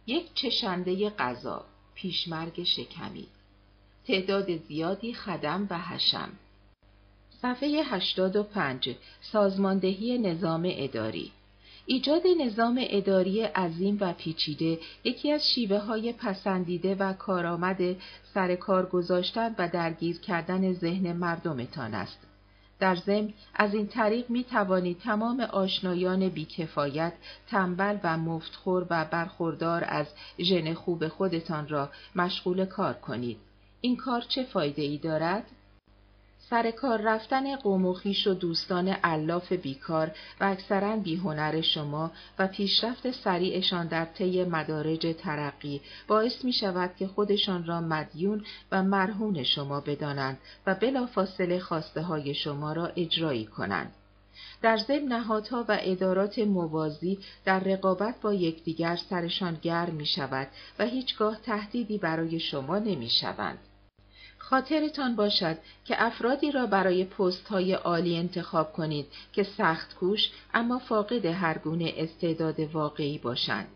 یک 0.07 0.35
چشنده 0.35 1.11
غذا 1.11 1.65
پیشمرگ 1.95 2.63
شکمی. 2.63 3.27
تعداد 4.07 4.57
زیادی 4.57 5.15
خدم 5.15 5.67
و 5.71 5.79
حشم. 5.79 6.33
صفحه 7.47 7.83
85 7.85 8.97
سازماندهی 9.21 10.19
نظام 10.19 10.69
اداری 10.73 11.33
ایجاد 11.87 12.23
نظام 12.41 12.81
اداری 12.83 13.43
عظیم 13.43 13.99
و 14.01 14.13
پیچیده 14.13 14.79
یکی 15.05 15.33
از 15.33 15.49
شیوه 15.49 15.79
های 15.79 16.13
پسندیده 16.13 16.95
و 16.95 17.13
کارآمد 17.13 17.97
سر 18.35 18.55
کار 18.55 18.87
گذاشتن 18.87 19.55
و 19.59 19.69
درگیر 19.69 20.19
کردن 20.19 20.73
ذهن 20.73 21.13
مردمتان 21.13 21.95
است. 21.95 22.19
در 22.79 22.97
ضمن 22.97 23.33
از 23.55 23.75
این 23.75 23.87
طریق 23.87 24.31
می 24.31 24.45
توانید 24.45 24.99
تمام 24.99 25.41
آشنایان 25.41 26.29
بیکفایت، 26.29 27.13
تنبل 27.51 27.99
و 28.05 28.19
مفتخور 28.19 28.87
و 28.91 29.05
برخوردار 29.05 29.85
از 29.89 30.07
ژن 30.39 30.75
خوب 30.75 31.09
خودتان 31.09 31.69
را 31.69 31.91
مشغول 32.17 32.65
کار 32.65 32.95
کنید. 32.95 33.39
این 33.81 33.97
کار 33.97 34.21
چه 34.21 34.43
فایده 34.43 34.83
ای 34.83 34.99
دارد؟ 34.99 35.45
سر 36.51 36.71
کار 36.71 37.01
رفتن 37.01 37.57
قوم 37.57 37.87
و 37.87 37.93
خیش 37.93 38.27
و 38.27 38.35
دوستان 38.35 38.89
علاف 38.89 39.53
بیکار 39.53 40.11
و 40.41 40.45
اکثرا 40.45 40.97
بیهنر 40.97 41.61
شما 41.61 42.11
و 42.39 42.47
پیشرفت 42.47 43.11
سریعشان 43.11 43.87
در 43.87 44.05
طی 44.05 44.45
مدارج 44.45 45.15
ترقی 45.19 45.81
باعث 46.09 46.45
می 46.45 46.53
شود 46.53 46.97
که 46.99 47.07
خودشان 47.07 47.67
را 47.67 47.81
مدیون 47.81 48.45
و 48.73 48.83
مرهون 48.83 49.43
شما 49.43 49.81
بدانند 49.81 50.39
و 50.67 50.75
بلافاصله 50.75 51.59
خواسته 51.59 52.03
های 52.03 52.35
شما 52.35 52.73
را 52.73 52.87
اجرایی 52.87 53.45
کنند. 53.45 53.93
در 54.63 54.77
ضمن 54.77 55.09
نهادها 55.09 55.65
و 55.69 55.79
ادارات 55.81 56.39
موازی 56.39 57.19
در 57.45 57.61
رقابت 57.61 58.21
با 58.21 58.35
یکدیگر 58.35 58.97
سرشان 59.11 59.59
گرم 59.63 59.95
می 59.95 60.07
شود 60.07 60.49
و 60.79 60.87
هیچگاه 60.87 61.37
تهدیدی 61.37 61.99
برای 61.99 62.41
شما 62.41 62.79
نمی 62.79 63.11
شوند. 63.11 63.59
خاطرتان 64.51 65.17
باشد 65.17 65.57
که 65.85 65.95
افرادی 65.99 66.53
را 66.53 66.67
برای 66.67 67.05
پست 67.05 67.49
های 67.49 67.73
عالی 67.73 68.17
انتخاب 68.17 68.73
کنید 68.73 69.07
که 69.33 69.43
سخت 69.43 69.95
کوش 69.95 70.31
اما 70.55 70.79
فاقد 70.79 71.27
هر 71.27 71.59
گونه 71.59 71.93
استعداد 71.97 72.61
واقعی 72.61 73.19
باشند. 73.19 73.67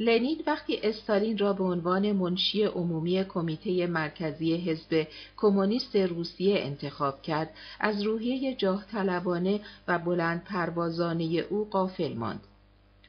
لنین 0.00 0.42
وقتی 0.46 0.80
استالین 0.82 1.38
را 1.38 1.52
به 1.52 1.64
عنوان 1.64 2.12
منشی 2.12 2.64
عمومی 2.64 3.24
کمیته 3.24 3.86
مرکزی 3.86 4.56
حزب 4.56 5.06
کمونیست 5.36 5.96
روسیه 5.96 6.60
انتخاب 6.60 7.22
کرد 7.22 7.50
از 7.80 8.02
روحیه 8.02 8.54
جاه 8.54 8.84
طلبانه 8.92 9.60
و 9.88 9.98
بلند 9.98 10.44
پروازانه 10.44 11.24
او 11.24 11.68
قافل 11.70 12.12
ماند. 12.12 12.40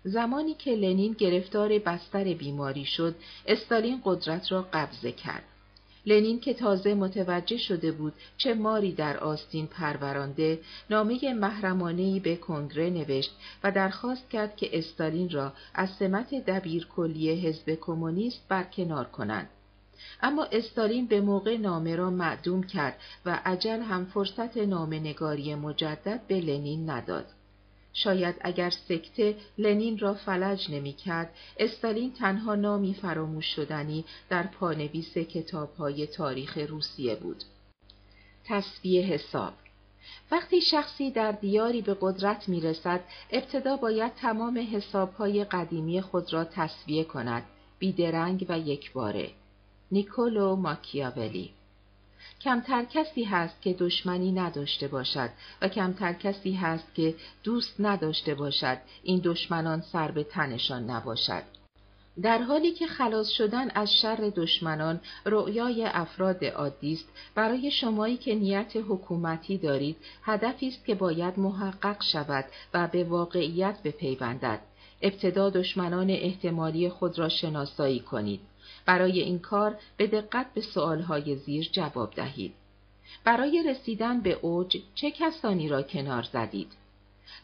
زمانی 0.03 0.53
که 0.53 0.71
لنین 0.71 1.13
گرفتار 1.13 1.79
بستر 1.79 2.23
بیماری 2.23 2.85
شد 2.85 3.15
استالین 3.47 4.01
قدرت 4.03 4.51
را 4.51 4.67
قبضه 4.73 5.11
کرد 5.11 5.43
لنین 6.05 6.39
که 6.39 6.53
تازه 6.53 6.93
متوجه 6.93 7.57
شده 7.57 7.91
بود 7.91 8.13
چه 8.37 8.53
ماری 8.53 8.91
در 8.91 9.17
آستین 9.17 9.67
پرورانده 9.67 10.59
نامه 10.89 11.33
محرمانهی 11.33 12.19
به 12.19 12.35
کنگره 12.35 12.89
نوشت 12.89 13.31
و 13.63 13.71
درخواست 13.71 14.29
کرد 14.29 14.55
که 14.55 14.79
استالین 14.79 15.29
را 15.29 15.53
از 15.73 15.89
سمت 15.99 16.33
دبیر 16.33 16.87
کلیه 16.87 17.33
حزب 17.33 17.77
کمونیست 17.81 18.41
برکنار 18.49 19.05
کنند. 19.05 19.49
اما 20.21 20.43
استالین 20.51 21.07
به 21.07 21.21
موقع 21.21 21.57
نامه 21.57 21.95
را 21.95 22.09
معدوم 22.09 22.63
کرد 22.63 22.99
و 23.25 23.39
عجل 23.45 23.79
هم 23.79 24.05
فرصت 24.05 24.57
نامه 24.57 24.99
نگاری 24.99 25.55
مجدد 25.55 26.21
به 26.27 26.41
لنین 26.41 26.89
نداد. 26.89 27.25
شاید 28.03 28.35
اگر 28.41 28.69
سکته 28.69 29.35
لنین 29.57 29.97
را 29.97 30.13
فلج 30.13 30.71
نمی 30.71 30.93
کرد، 30.93 31.33
استالین 31.57 32.13
تنها 32.13 32.55
نامی 32.55 32.93
فراموش 32.93 33.45
شدنی 33.45 34.05
در 34.29 34.43
پانویس 34.47 35.17
کتاب 35.17 35.75
های 35.75 36.07
تاریخ 36.07 36.57
روسیه 36.57 37.15
بود. 37.15 37.43
تصویه 38.45 39.05
حساب 39.05 39.53
وقتی 40.31 40.61
شخصی 40.61 41.11
در 41.11 41.31
دیاری 41.31 41.81
به 41.81 41.97
قدرت 42.01 42.49
می 42.49 42.61
رسد، 42.61 43.03
ابتدا 43.31 43.77
باید 43.77 44.15
تمام 44.15 44.67
حساب 44.73 45.13
های 45.13 45.43
قدیمی 45.43 46.01
خود 46.01 46.33
را 46.33 46.43
تصویه 46.43 47.03
کند، 47.03 47.43
بیدرنگ 47.79 48.45
و 48.49 48.59
یکباره. 48.59 49.29
نیکولو 49.91 50.55
ماکیاولی 50.55 51.53
کمتر 52.41 52.83
کسی 52.83 53.23
هست 53.23 53.61
که 53.61 53.73
دشمنی 53.73 54.31
نداشته 54.31 54.87
باشد 54.87 55.29
و 55.61 55.67
کمتر 55.67 56.13
کسی 56.13 56.53
هست 56.53 56.95
که 56.95 57.15
دوست 57.43 57.75
نداشته 57.79 58.35
باشد. 58.35 58.77
این 59.03 59.21
دشمنان 59.23 59.81
سر 59.81 60.11
به 60.11 60.23
تنشان 60.23 60.89
نباشد. 60.89 61.43
در 62.21 62.37
حالی 62.37 62.71
که 62.71 62.87
خلاص 62.87 63.29
شدن 63.29 63.69
از 63.69 63.93
شر 63.93 64.31
دشمنان 64.35 64.99
رؤیای 65.25 65.85
افراد 65.85 66.45
عادی 66.45 66.93
است 66.93 67.09
برای 67.35 67.71
شمایی 67.71 68.17
که 68.17 68.35
نیت 68.35 68.71
حکومتی 68.75 69.57
دارید 69.57 69.97
هدفی 70.23 70.67
است 70.67 70.85
که 70.85 70.95
باید 70.95 71.39
محقق 71.39 72.03
شود 72.03 72.45
و 72.73 72.87
به 72.87 73.03
واقعیت 73.03 73.83
بپیوندد. 73.83 74.59
ابتدا 75.01 75.49
دشمنان 75.49 76.09
احتمالی 76.09 76.89
خود 76.89 77.19
را 77.19 77.29
شناسایی 77.29 77.99
کنید. 77.99 78.48
برای 78.85 79.19
این 79.19 79.39
کار 79.39 79.77
به 79.97 80.07
دقت 80.07 80.53
به 80.53 80.61
سؤالهای 80.61 81.35
زیر 81.35 81.69
جواب 81.71 82.13
دهید. 82.13 82.53
برای 83.23 83.63
رسیدن 83.63 84.21
به 84.21 84.39
اوج 84.41 84.77
چه 84.95 85.11
کسانی 85.11 85.69
را 85.69 85.81
کنار 85.81 86.23
زدید؟ 86.23 86.71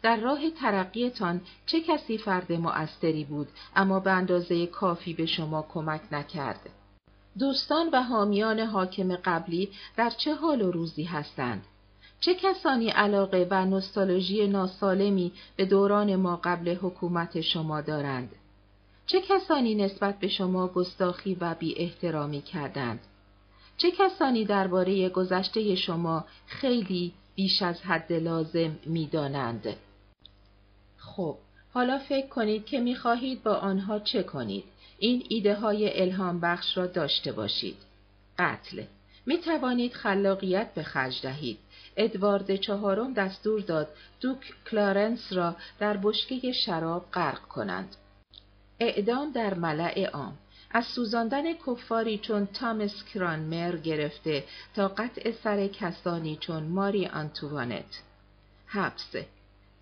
در 0.02 0.18
راه 0.18 0.50
ترقیتان 0.50 1.42
چه 1.66 1.82
کسی 1.82 2.18
فرد 2.18 2.52
مؤثری 2.52 3.24
بود 3.24 3.48
اما 3.76 4.00
به 4.00 4.12
اندازه 4.12 4.68
کافی 4.68 5.14
به 5.14 5.26
شما 5.26 5.62
کمک 5.62 6.02
نکرد؟ 6.12 6.70
دوستان 7.40 7.90
و 7.94 8.04
حامیان 8.04 8.60
حاکم 8.60 9.16
قبلی 9.16 9.70
در 9.98 10.10
چه 10.10 10.36
حال 10.36 10.62
و 10.62 10.72
روزی 10.72 11.04
هستند؟ 11.04 11.66
چه 12.20 12.36
کسانی 12.36 12.90
علاقه 12.90 13.48
و 13.52 13.66
نوستالژی 13.66 14.48
ناسالمی 14.48 15.32
به 15.56 15.66
دوران 15.66 16.16
ما 16.16 16.40
قبل 16.44 16.76
حکومت 16.76 17.42
شما 17.42 17.82
دارند؟ 17.82 18.36
چه 19.08 19.22
کسانی 19.22 19.76
نسبت 19.76 20.20
به 20.20 20.28
شما 20.28 20.68
گستاخی 20.68 21.36
و 21.36 21.56
بی 21.60 21.76
احترامی 21.78 22.42
کردند؟ 22.42 23.00
چه 23.78 23.92
کسانی 23.92 24.46
درباره 24.46 25.10
گذشته 25.10 25.76
شما 25.76 26.26
خیلی 26.48 27.14
بیش 27.36 27.62
از 27.62 27.82
حد 27.82 28.14
لازم 28.14 28.80
می 28.86 29.08
دانند؟ 29.08 29.76
خب، 30.98 31.38
حالا 31.74 32.00
فکر 32.00 32.28
کنید 32.28 32.66
که 32.66 32.80
می 32.80 32.96
خواهید 32.96 33.44
با 33.44 33.54
آنها 33.54 34.00
چه 34.00 34.24
کنید؟ 34.24 34.64
این 35.00 35.24
ایده 35.30 35.56
های 35.56 36.02
الهام 36.02 36.40
بخش 36.40 36.78
را 36.78 36.88
داشته 36.88 37.32
باشید. 37.32 37.78
قتل 38.40 38.84
می 39.26 39.38
توانید 39.38 39.94
خلاقیت 39.94 40.74
به 40.74 40.84
خرج 40.84 41.22
دهید. 41.22 41.58
ادوارد 41.98 42.56
چهارم 42.56 43.14
دستور 43.14 43.62
داد 43.62 43.88
دوک 44.22 44.54
کلارنس 44.72 45.34
را 45.34 45.56
در 45.80 45.98
بشکه 45.98 46.52
شراب 46.52 47.12
غرق 47.12 47.42
کنند. 47.42 47.96
اعدام 48.80 49.32
در 49.32 49.54
ملع 49.54 50.06
عام. 50.06 50.38
از 50.72 50.86
سوزاندن 50.86 51.54
کفاری 51.54 52.18
چون 52.18 52.46
تامس 52.46 53.04
کرانمر 53.04 53.76
گرفته 53.76 54.44
تا 54.76 54.88
قطع 54.88 55.32
سر 55.32 55.68
کسانی 55.68 56.38
چون 56.38 56.64
ماری 56.64 57.06
آنتوانت. 57.06 58.02
حبس. 58.68 59.16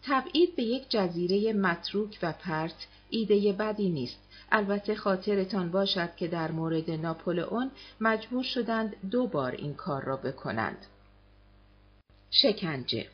تبعید 0.04 0.56
به 0.56 0.64
یک 0.64 0.90
جزیره 0.90 1.54
متروک 1.54 2.20
و 2.22 2.32
پرت 2.32 2.88
ایده 3.10 3.54
بدی 3.54 3.90
نیست. 3.90 4.20
البته 4.52 4.96
خاطرتان 4.96 5.72
باشد 5.72 6.16
که 6.16 6.28
در 6.28 6.52
مورد 6.52 6.92
ناپولئون 6.92 7.72
مجبور 8.02 8.44
شدند 8.44 8.96
دو 9.12 9.28
بار 9.28 9.52
این 9.52 9.74
کار 9.74 10.04
را 10.04 10.18
بکنند. 10.18 10.86
شکنجه. 12.32 13.08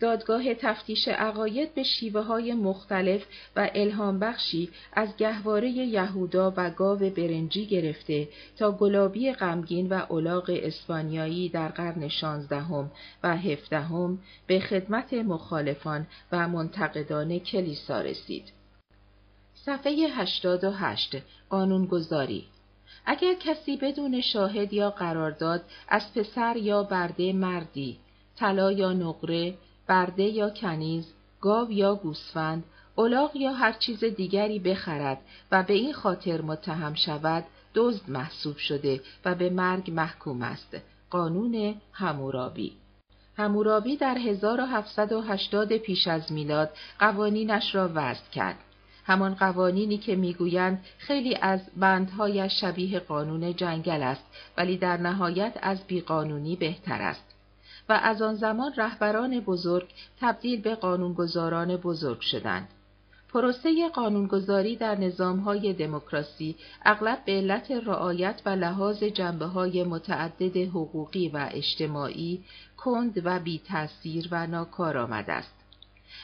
دادگاه 0.00 0.54
تفتیش 0.54 1.08
عقاید 1.08 1.74
به 1.74 1.82
شیوه 1.82 2.20
های 2.20 2.54
مختلف 2.54 3.24
و 3.56 3.70
الهام 3.74 4.18
بخشی 4.18 4.70
از 4.92 5.16
گهواره 5.16 5.68
یهودا 5.68 6.54
و 6.56 6.70
گاو 6.70 6.98
برنجی 6.98 7.66
گرفته 7.66 8.28
تا 8.58 8.72
گلابی 8.72 9.32
غمگین 9.32 9.88
و 9.88 10.02
اولاغ 10.08 10.60
اسپانیایی 10.62 11.48
در 11.48 11.68
قرن 11.68 12.08
شانزدهم 12.08 12.90
و 13.22 13.36
هفدهم 13.36 14.18
به 14.46 14.60
خدمت 14.60 15.14
مخالفان 15.14 16.06
و 16.32 16.48
منتقدان 16.48 17.38
کلیسا 17.38 18.00
رسید. 18.00 18.44
صفحه 19.54 19.92
88 19.92 21.16
قانونگذاری 21.50 22.46
اگر 23.06 23.34
کسی 23.34 23.76
بدون 23.76 24.20
شاهد 24.20 24.72
یا 24.72 24.90
قرارداد 24.90 25.64
از 25.88 26.14
پسر 26.14 26.56
یا 26.56 26.82
برده 26.82 27.32
مردی 27.32 27.98
طلا 28.36 28.72
یا 28.72 28.92
نقره 28.92 29.54
برده 29.88 30.22
یا 30.22 30.50
کنیز، 30.50 31.12
گاو 31.40 31.72
یا 31.72 31.94
گوسفند، 31.94 32.64
الاغ 32.98 33.36
یا 33.36 33.52
هر 33.52 33.72
چیز 33.72 34.04
دیگری 34.04 34.58
بخرد 34.58 35.18
و 35.52 35.62
به 35.62 35.74
این 35.74 35.92
خاطر 35.92 36.40
متهم 36.40 36.94
شود، 36.94 37.44
دزد 37.74 38.10
محسوب 38.10 38.56
شده 38.56 39.00
و 39.24 39.34
به 39.34 39.50
مرگ 39.50 39.90
محکوم 39.90 40.42
است. 40.42 40.76
قانون 41.10 41.74
همورابی 41.92 42.72
همورابی 43.36 43.96
در 43.96 44.18
1780 44.18 45.76
پیش 45.76 46.08
از 46.08 46.32
میلاد 46.32 46.70
قوانینش 46.98 47.74
را 47.74 47.90
وضع 47.94 48.30
کرد. 48.32 48.58
همان 49.06 49.34
قوانینی 49.34 49.98
که 49.98 50.16
می‌گویند 50.16 50.84
خیلی 50.98 51.36
از 51.36 51.60
بندهایش 51.76 52.60
شبیه 52.60 53.00
قانون 53.00 53.56
جنگل 53.56 54.02
است 54.02 54.24
ولی 54.56 54.76
در 54.76 54.96
نهایت 54.96 55.58
از 55.62 55.86
بیقانونی 55.86 56.56
بهتر 56.56 57.02
است. 57.02 57.27
و 57.88 58.00
از 58.02 58.22
آن 58.22 58.34
زمان 58.34 58.72
رهبران 58.76 59.40
بزرگ 59.40 59.88
تبدیل 60.20 60.60
به 60.60 60.74
قانونگذاران 60.74 61.76
بزرگ 61.76 62.20
شدند. 62.20 62.68
پروسه 63.32 63.88
قانونگذاری 63.88 64.76
در 64.76 64.94
نظامهای 64.94 65.72
دموکراسی 65.72 66.56
اغلب 66.84 67.24
به 67.24 67.32
علت 67.32 67.70
رعایت 67.70 68.42
و 68.46 68.48
لحاظ 68.48 69.02
جنبه 69.02 69.46
های 69.46 69.84
متعدد 69.84 70.56
حقوقی 70.56 71.28
و 71.28 71.48
اجتماعی 71.52 72.44
کند 72.76 73.22
و 73.24 73.38
بی 73.38 73.60
تاثیر 73.68 74.28
و 74.30 74.46
ناکارآمد 74.46 75.24
است. 75.30 75.54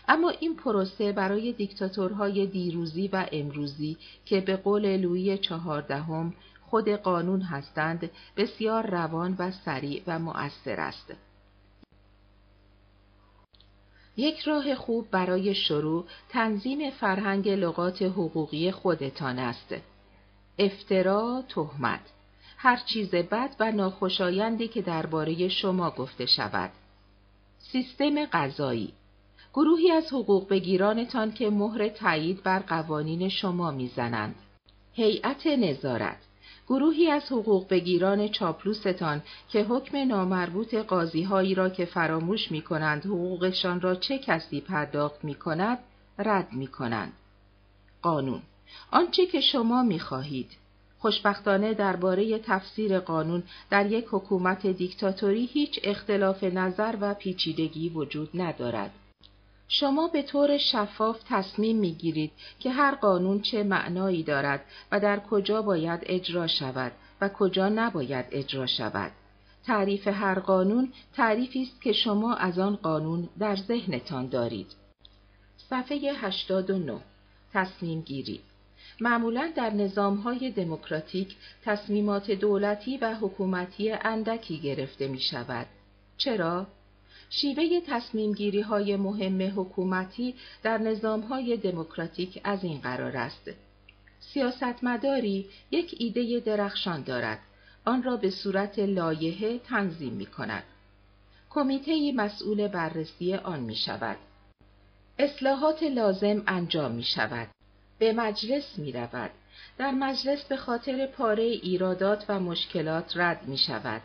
اما 0.09 0.31
این 0.31 0.57
پروسه 0.57 1.13
برای 1.13 1.53
دیکتاتورهای 1.53 2.47
دیروزی 2.47 3.09
و 3.09 3.27
امروزی 3.33 3.97
که 4.25 4.41
به 4.41 4.57
قول 4.57 4.97
لویی 4.97 5.39
چهاردهم 5.39 6.35
خود 6.63 6.89
قانون 6.89 7.41
هستند 7.41 8.11
بسیار 8.37 8.87
روان 8.87 9.37
و 9.39 9.51
سریع 9.51 10.03
و 10.07 10.19
مؤثر 10.19 10.81
است. 10.81 11.13
یک 14.17 14.41
راه 14.41 14.75
خوب 14.75 15.11
برای 15.11 15.55
شروع 15.55 16.05
تنظیم 16.29 16.91
فرهنگ 16.91 17.49
لغات 17.49 18.03
حقوقی 18.03 18.71
خودتان 18.71 19.39
است. 19.39 19.75
افترا، 20.59 21.45
تهمت، 21.49 22.01
هر 22.57 22.77
چیز 22.77 23.11
بد 23.11 23.57
و 23.61 23.73
ناخوشایندی 23.73 24.69
که 24.69 24.83
درباره 24.83 25.49
شما 25.49 25.91
گفته 25.91 26.27
شود. 26.27 26.71
سیستم 27.59 28.27
غذایی 28.27 28.93
گروهی 29.55 29.91
از 29.91 30.13
حقوق 30.13 30.49
بگیرانتان 30.49 31.33
که 31.33 31.51
مهر 31.51 31.89
تایید 31.89 32.43
بر 32.43 32.59
قوانین 32.59 33.29
شما 33.29 33.71
می‌زنند. 33.71 34.35
هیئت 34.93 35.47
نظارت 35.47 36.17
گروهی 36.69 37.11
از 37.11 37.33
حقوق 37.33 37.69
بگیران 37.69 38.29
چاپلوستان 38.29 39.23
که 39.49 39.65
حکم 39.65 39.97
نامربوط 40.09 40.75
قاضیهایی 40.75 41.55
را 41.55 41.69
که 41.69 41.85
فراموش 41.85 42.51
می 42.51 42.63
کنند 42.63 43.07
حقوقشان 43.07 43.81
را 43.81 43.95
چه 43.95 44.19
کسی 44.19 44.61
پرداخت 44.61 45.25
می 45.25 45.35
کند 45.35 45.79
رد 46.19 46.53
می 46.53 46.67
کنند. 46.67 47.13
قانون 48.03 48.43
آنچه 48.91 49.27
که 49.27 49.41
شما 49.41 49.83
می 49.83 49.99
خواهید 49.99 50.51
خوشبختانه 50.99 51.75
درباره 51.75 52.39
تفسیر 52.39 52.99
قانون 52.99 53.43
در 53.71 53.93
یک 53.93 54.07
حکومت 54.11 54.67
دیکتاتوری 54.67 55.47
هیچ 55.47 55.81
اختلاف 55.83 56.45
نظر 56.45 56.97
و 57.01 57.15
پیچیدگی 57.15 57.89
وجود 57.89 58.31
ندارد. 58.35 58.91
شما 59.69 60.09
به 60.09 60.23
طور 60.23 60.59
شفاف 60.59 61.21
تصمیم 61.29 61.77
می 61.77 61.93
گیرید 61.93 62.33
که 62.59 62.71
هر 62.71 62.95
قانون 62.95 63.41
چه 63.43 63.63
معنایی 63.63 64.23
دارد 64.23 64.65
و 64.93 65.01
در 65.01 65.21
کجا 65.21 65.63
باید 65.63 66.01
اجرا 66.03 66.47
شود 66.47 66.93
و 67.21 67.29
کجا 67.29 67.69
نباید 67.69 68.27
اجرا 68.31 68.67
شود. 68.67 69.13
تعریف 69.67 70.09
هر 70.09 70.39
قانون 70.39 70.93
تعریفی 71.17 71.63
است 71.63 71.83
که 71.83 71.93
شما 71.93 72.35
از 72.35 72.59
آن 72.59 72.77
قانون 72.77 73.29
در 73.39 73.57
ذهنتان 73.57 74.29
دارید. 74.29 74.67
صفحه 75.57 76.13
89 76.13 77.01
تصمیم 77.53 78.01
گیری 78.01 78.41
معمولا 79.01 79.53
در 79.57 79.71
نظامهای 79.71 80.51
دموکراتیک 80.51 81.37
تصمیمات 81.65 82.31
دولتی 82.31 82.97
و 82.99 83.15
حکومتی 83.15 83.91
اندکی 83.91 84.59
گرفته 84.59 85.09
می 85.09 85.21
شود. 85.21 85.67
چرا؟ 86.17 86.67
شیوه 87.41 87.81
تصمیمگیری 87.87 88.61
های 88.61 88.97
مهم 88.97 89.61
حکومتی 89.61 90.35
در 90.63 90.79
نظام 90.79 91.21
های 91.21 91.57
دموکراتیک 91.57 92.41
از 92.45 92.65
این 92.65 92.81
قرار 92.81 93.17
است. 93.17 93.51
سیاستمداری 94.21 95.47
یک 95.71 95.95
ایده 95.99 96.41
درخشان 96.41 97.03
دارد. 97.03 97.39
آن 97.85 98.03
را 98.03 98.17
به 98.17 98.31
صورت 98.31 98.79
لایحه 98.79 99.59
تنظیم 99.59 100.13
می 100.13 100.27
کند. 100.27 100.63
کمیته 101.51 102.13
مسئول 102.13 102.69
بررسی 102.69 103.35
آن 103.35 103.61
می 103.61 103.77
شود. 103.77 104.17
اصلاحات 105.19 105.83
لازم 105.83 106.43
انجام 106.47 106.93
می 106.93 107.05
شود. 107.05 107.49
به 107.99 108.13
مجلس 108.13 108.79
می 108.79 108.93
رود. 108.93 109.31
در 109.79 109.91
مجلس 109.91 110.45
به 110.45 110.57
خاطر 110.57 111.07
پاره 111.07 111.43
ایرادات 111.43 112.25
و 112.29 112.41
مشکلات 112.41 113.17
رد 113.17 113.49
می 113.49 113.59
شود. 113.59 114.03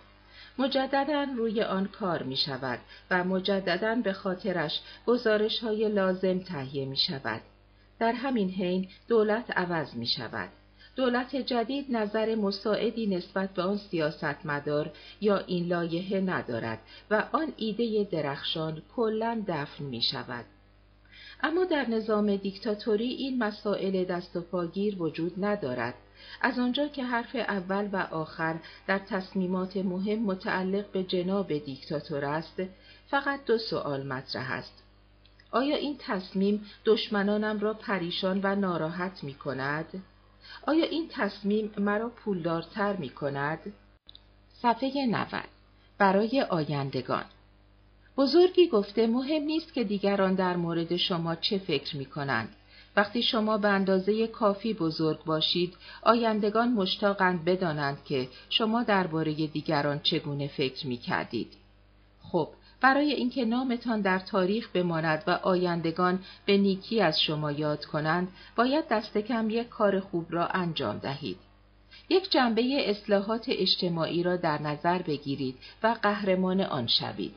مجددا 0.59 1.23
روی 1.37 1.61
آن 1.61 1.87
کار 1.87 2.23
می 2.23 2.37
شود 2.37 2.79
و 3.11 3.23
مجددا 3.23 3.95
به 3.95 4.13
خاطرش 4.13 4.81
گزارش 5.05 5.59
های 5.59 5.89
لازم 5.89 6.39
تهیه 6.39 6.85
می 6.85 6.97
شود. 6.97 7.41
در 7.99 8.11
همین 8.11 8.49
حین 8.49 8.87
دولت 9.07 9.57
عوض 9.57 9.95
می 9.95 10.07
شود. 10.07 10.49
دولت 10.95 11.35
جدید 11.35 11.85
نظر 11.95 12.35
مساعدی 12.35 13.07
نسبت 13.07 13.53
به 13.53 13.61
آن 13.61 13.77
سیاستمدار 13.77 14.91
یا 15.21 15.37
این 15.37 15.67
لایحه 15.67 16.21
ندارد 16.21 16.79
و 17.11 17.23
آن 17.31 17.53
ایده 17.57 18.03
درخشان 18.11 18.81
کلا 18.95 19.43
دفن 19.47 19.83
می 19.83 20.01
شود. 20.01 20.45
اما 21.43 21.65
در 21.65 21.89
نظام 21.89 22.35
دیکتاتوری 22.35 23.07
این 23.07 23.43
مسائل 23.43 24.03
دست 24.03 24.35
و 24.35 24.41
پاگیر 24.41 25.01
وجود 25.01 25.45
ندارد. 25.45 25.93
از 26.41 26.59
آنجا 26.59 26.87
که 26.87 27.03
حرف 27.03 27.35
اول 27.35 27.89
و 27.93 28.07
آخر 28.11 28.55
در 28.87 28.99
تصمیمات 28.99 29.77
مهم 29.77 30.19
متعلق 30.19 30.91
به 30.91 31.03
جناب 31.03 31.57
دیکتاتور 31.57 32.25
است، 32.25 32.61
فقط 33.09 33.45
دو 33.45 33.57
سوال 33.57 34.07
مطرح 34.07 34.51
است. 34.51 34.83
آیا 35.51 35.75
این 35.75 35.95
تصمیم 35.99 36.65
دشمنانم 36.85 37.59
را 37.59 37.73
پریشان 37.73 38.39
و 38.43 38.55
ناراحت 38.55 39.23
می 39.23 39.33
کند؟ 39.33 40.03
آیا 40.67 40.85
این 40.85 41.07
تصمیم 41.11 41.71
مرا 41.77 42.09
پولدارتر 42.09 42.95
می 42.95 43.09
کند؟ 43.09 43.73
صفحه 44.61 45.05
90 45.05 45.27
برای 45.97 46.41
آیندگان 46.41 47.25
بزرگی 48.17 48.67
گفته 48.67 49.07
مهم 49.07 49.43
نیست 49.43 49.73
که 49.73 49.83
دیگران 49.83 50.35
در 50.35 50.57
مورد 50.57 50.95
شما 50.95 51.35
چه 51.35 51.57
فکر 51.57 51.97
می 51.97 52.05
کنند. 52.05 52.55
وقتی 52.95 53.21
شما 53.23 53.57
به 53.57 53.67
اندازه 53.67 54.27
کافی 54.27 54.73
بزرگ 54.73 55.23
باشید، 55.23 55.77
آیندگان 56.03 56.71
مشتاقند 56.71 57.45
بدانند 57.45 58.03
که 58.03 58.27
شما 58.49 58.83
درباره 58.83 59.33
دیگران 59.33 59.99
چگونه 59.99 60.47
فکر 60.47 60.87
می 60.87 60.97
کردید. 60.97 61.53
خب، 62.23 62.49
برای 62.81 63.13
اینکه 63.13 63.45
نامتان 63.45 64.01
در 64.01 64.19
تاریخ 64.19 64.69
بماند 64.73 65.23
و 65.27 65.31
آیندگان 65.31 66.19
به 66.45 66.57
نیکی 66.57 67.01
از 67.01 67.21
شما 67.21 67.51
یاد 67.51 67.85
کنند، 67.85 68.27
باید 68.55 68.87
دست 68.87 69.17
کم 69.17 69.49
یک 69.49 69.69
کار 69.69 69.99
خوب 69.99 70.25
را 70.29 70.47
انجام 70.47 70.97
دهید. 70.97 71.37
یک 72.09 72.31
جنبه 72.31 72.89
اصلاحات 72.89 73.45
اجتماعی 73.47 74.23
را 74.23 74.35
در 74.37 74.61
نظر 74.61 75.01
بگیرید 75.01 75.57
و 75.83 75.95
قهرمان 76.01 76.61
آن 76.61 76.87
شوید. 76.87 77.35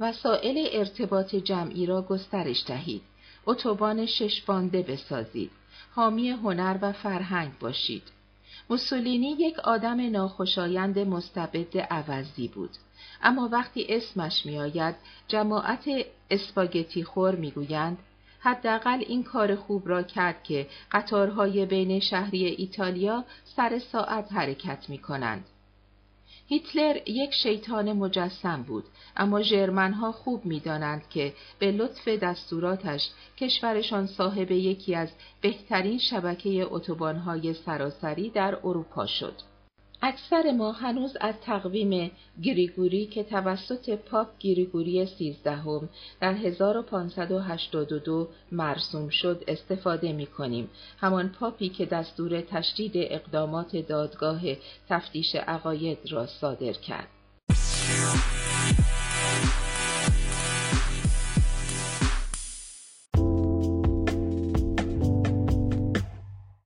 وسایل 0.00 0.68
ارتباط 0.72 1.34
جمعی 1.34 1.86
را 1.86 2.02
گسترش 2.02 2.64
دهید. 2.66 3.02
اتوبان 3.46 4.06
شش 4.06 4.42
بانده 4.42 4.82
بسازید. 4.82 5.50
حامی 5.94 6.30
هنر 6.30 6.78
و 6.82 6.92
فرهنگ 6.92 7.58
باشید. 7.58 8.02
موسولینی 8.70 9.30
یک 9.30 9.58
آدم 9.58 10.10
ناخوشایند 10.10 10.98
مستبد 10.98 11.78
عوضی 11.78 12.48
بود. 12.48 12.70
اما 13.22 13.48
وقتی 13.52 13.86
اسمش 13.88 14.46
میآید 14.46 14.94
جماعت 15.28 15.84
اسپاگتی 16.30 17.04
خور 17.04 17.34
می‌گویند 17.34 17.98
حداقل 18.40 19.04
این 19.08 19.22
کار 19.22 19.56
خوب 19.56 19.88
را 19.88 20.02
کرد 20.02 20.42
که 20.42 20.66
قطارهای 20.92 21.66
بین 21.66 22.00
شهری 22.00 22.44
ایتالیا 22.46 23.24
سر 23.56 23.78
ساعت 23.78 24.32
حرکت 24.32 24.90
می 24.90 24.98
کنند. 24.98 25.44
هیتلر 26.50 27.08
یک 27.08 27.34
شیطان 27.34 27.92
مجسم 27.92 28.62
بود 28.62 28.84
اما 29.16 29.42
ژرمنها 29.42 30.12
خوب 30.12 30.44
می‌دانند 30.44 31.08
که 31.08 31.32
به 31.58 31.72
لطف 31.72 32.08
دستوراتش 32.08 33.10
کشورشان 33.38 34.06
صاحب 34.06 34.50
یکی 34.50 34.94
از 34.94 35.08
بهترین 35.40 35.98
شبکه 35.98 36.66
اتوبانهای 36.70 37.54
سراسری 37.54 38.30
در 38.30 38.58
اروپا 38.64 39.06
شد. 39.06 39.49
اکثر 40.02 40.50
ما 40.50 40.72
هنوز 40.72 41.16
از 41.20 41.34
تقویم 41.44 42.10
گریگوری 42.42 43.06
که 43.06 43.22
توسط 43.22 43.90
پاپ 43.90 44.28
گریگوری 44.38 45.06
سیزدهم 45.06 45.88
در 46.20 46.34
1582 46.34 48.28
مرسوم 48.52 49.08
شد 49.08 49.44
استفاده 49.48 50.12
می 50.12 50.26
کنیم. 50.26 50.70
همان 50.98 51.28
پاپی 51.28 51.68
که 51.68 51.86
دستور 51.86 52.40
تشدید 52.40 52.92
اقدامات 52.94 53.76
دادگاه 53.76 54.40
تفتیش 54.88 55.34
عقاید 55.34 55.98
را 56.10 56.26
صادر 56.26 56.72
کرد. 56.72 57.08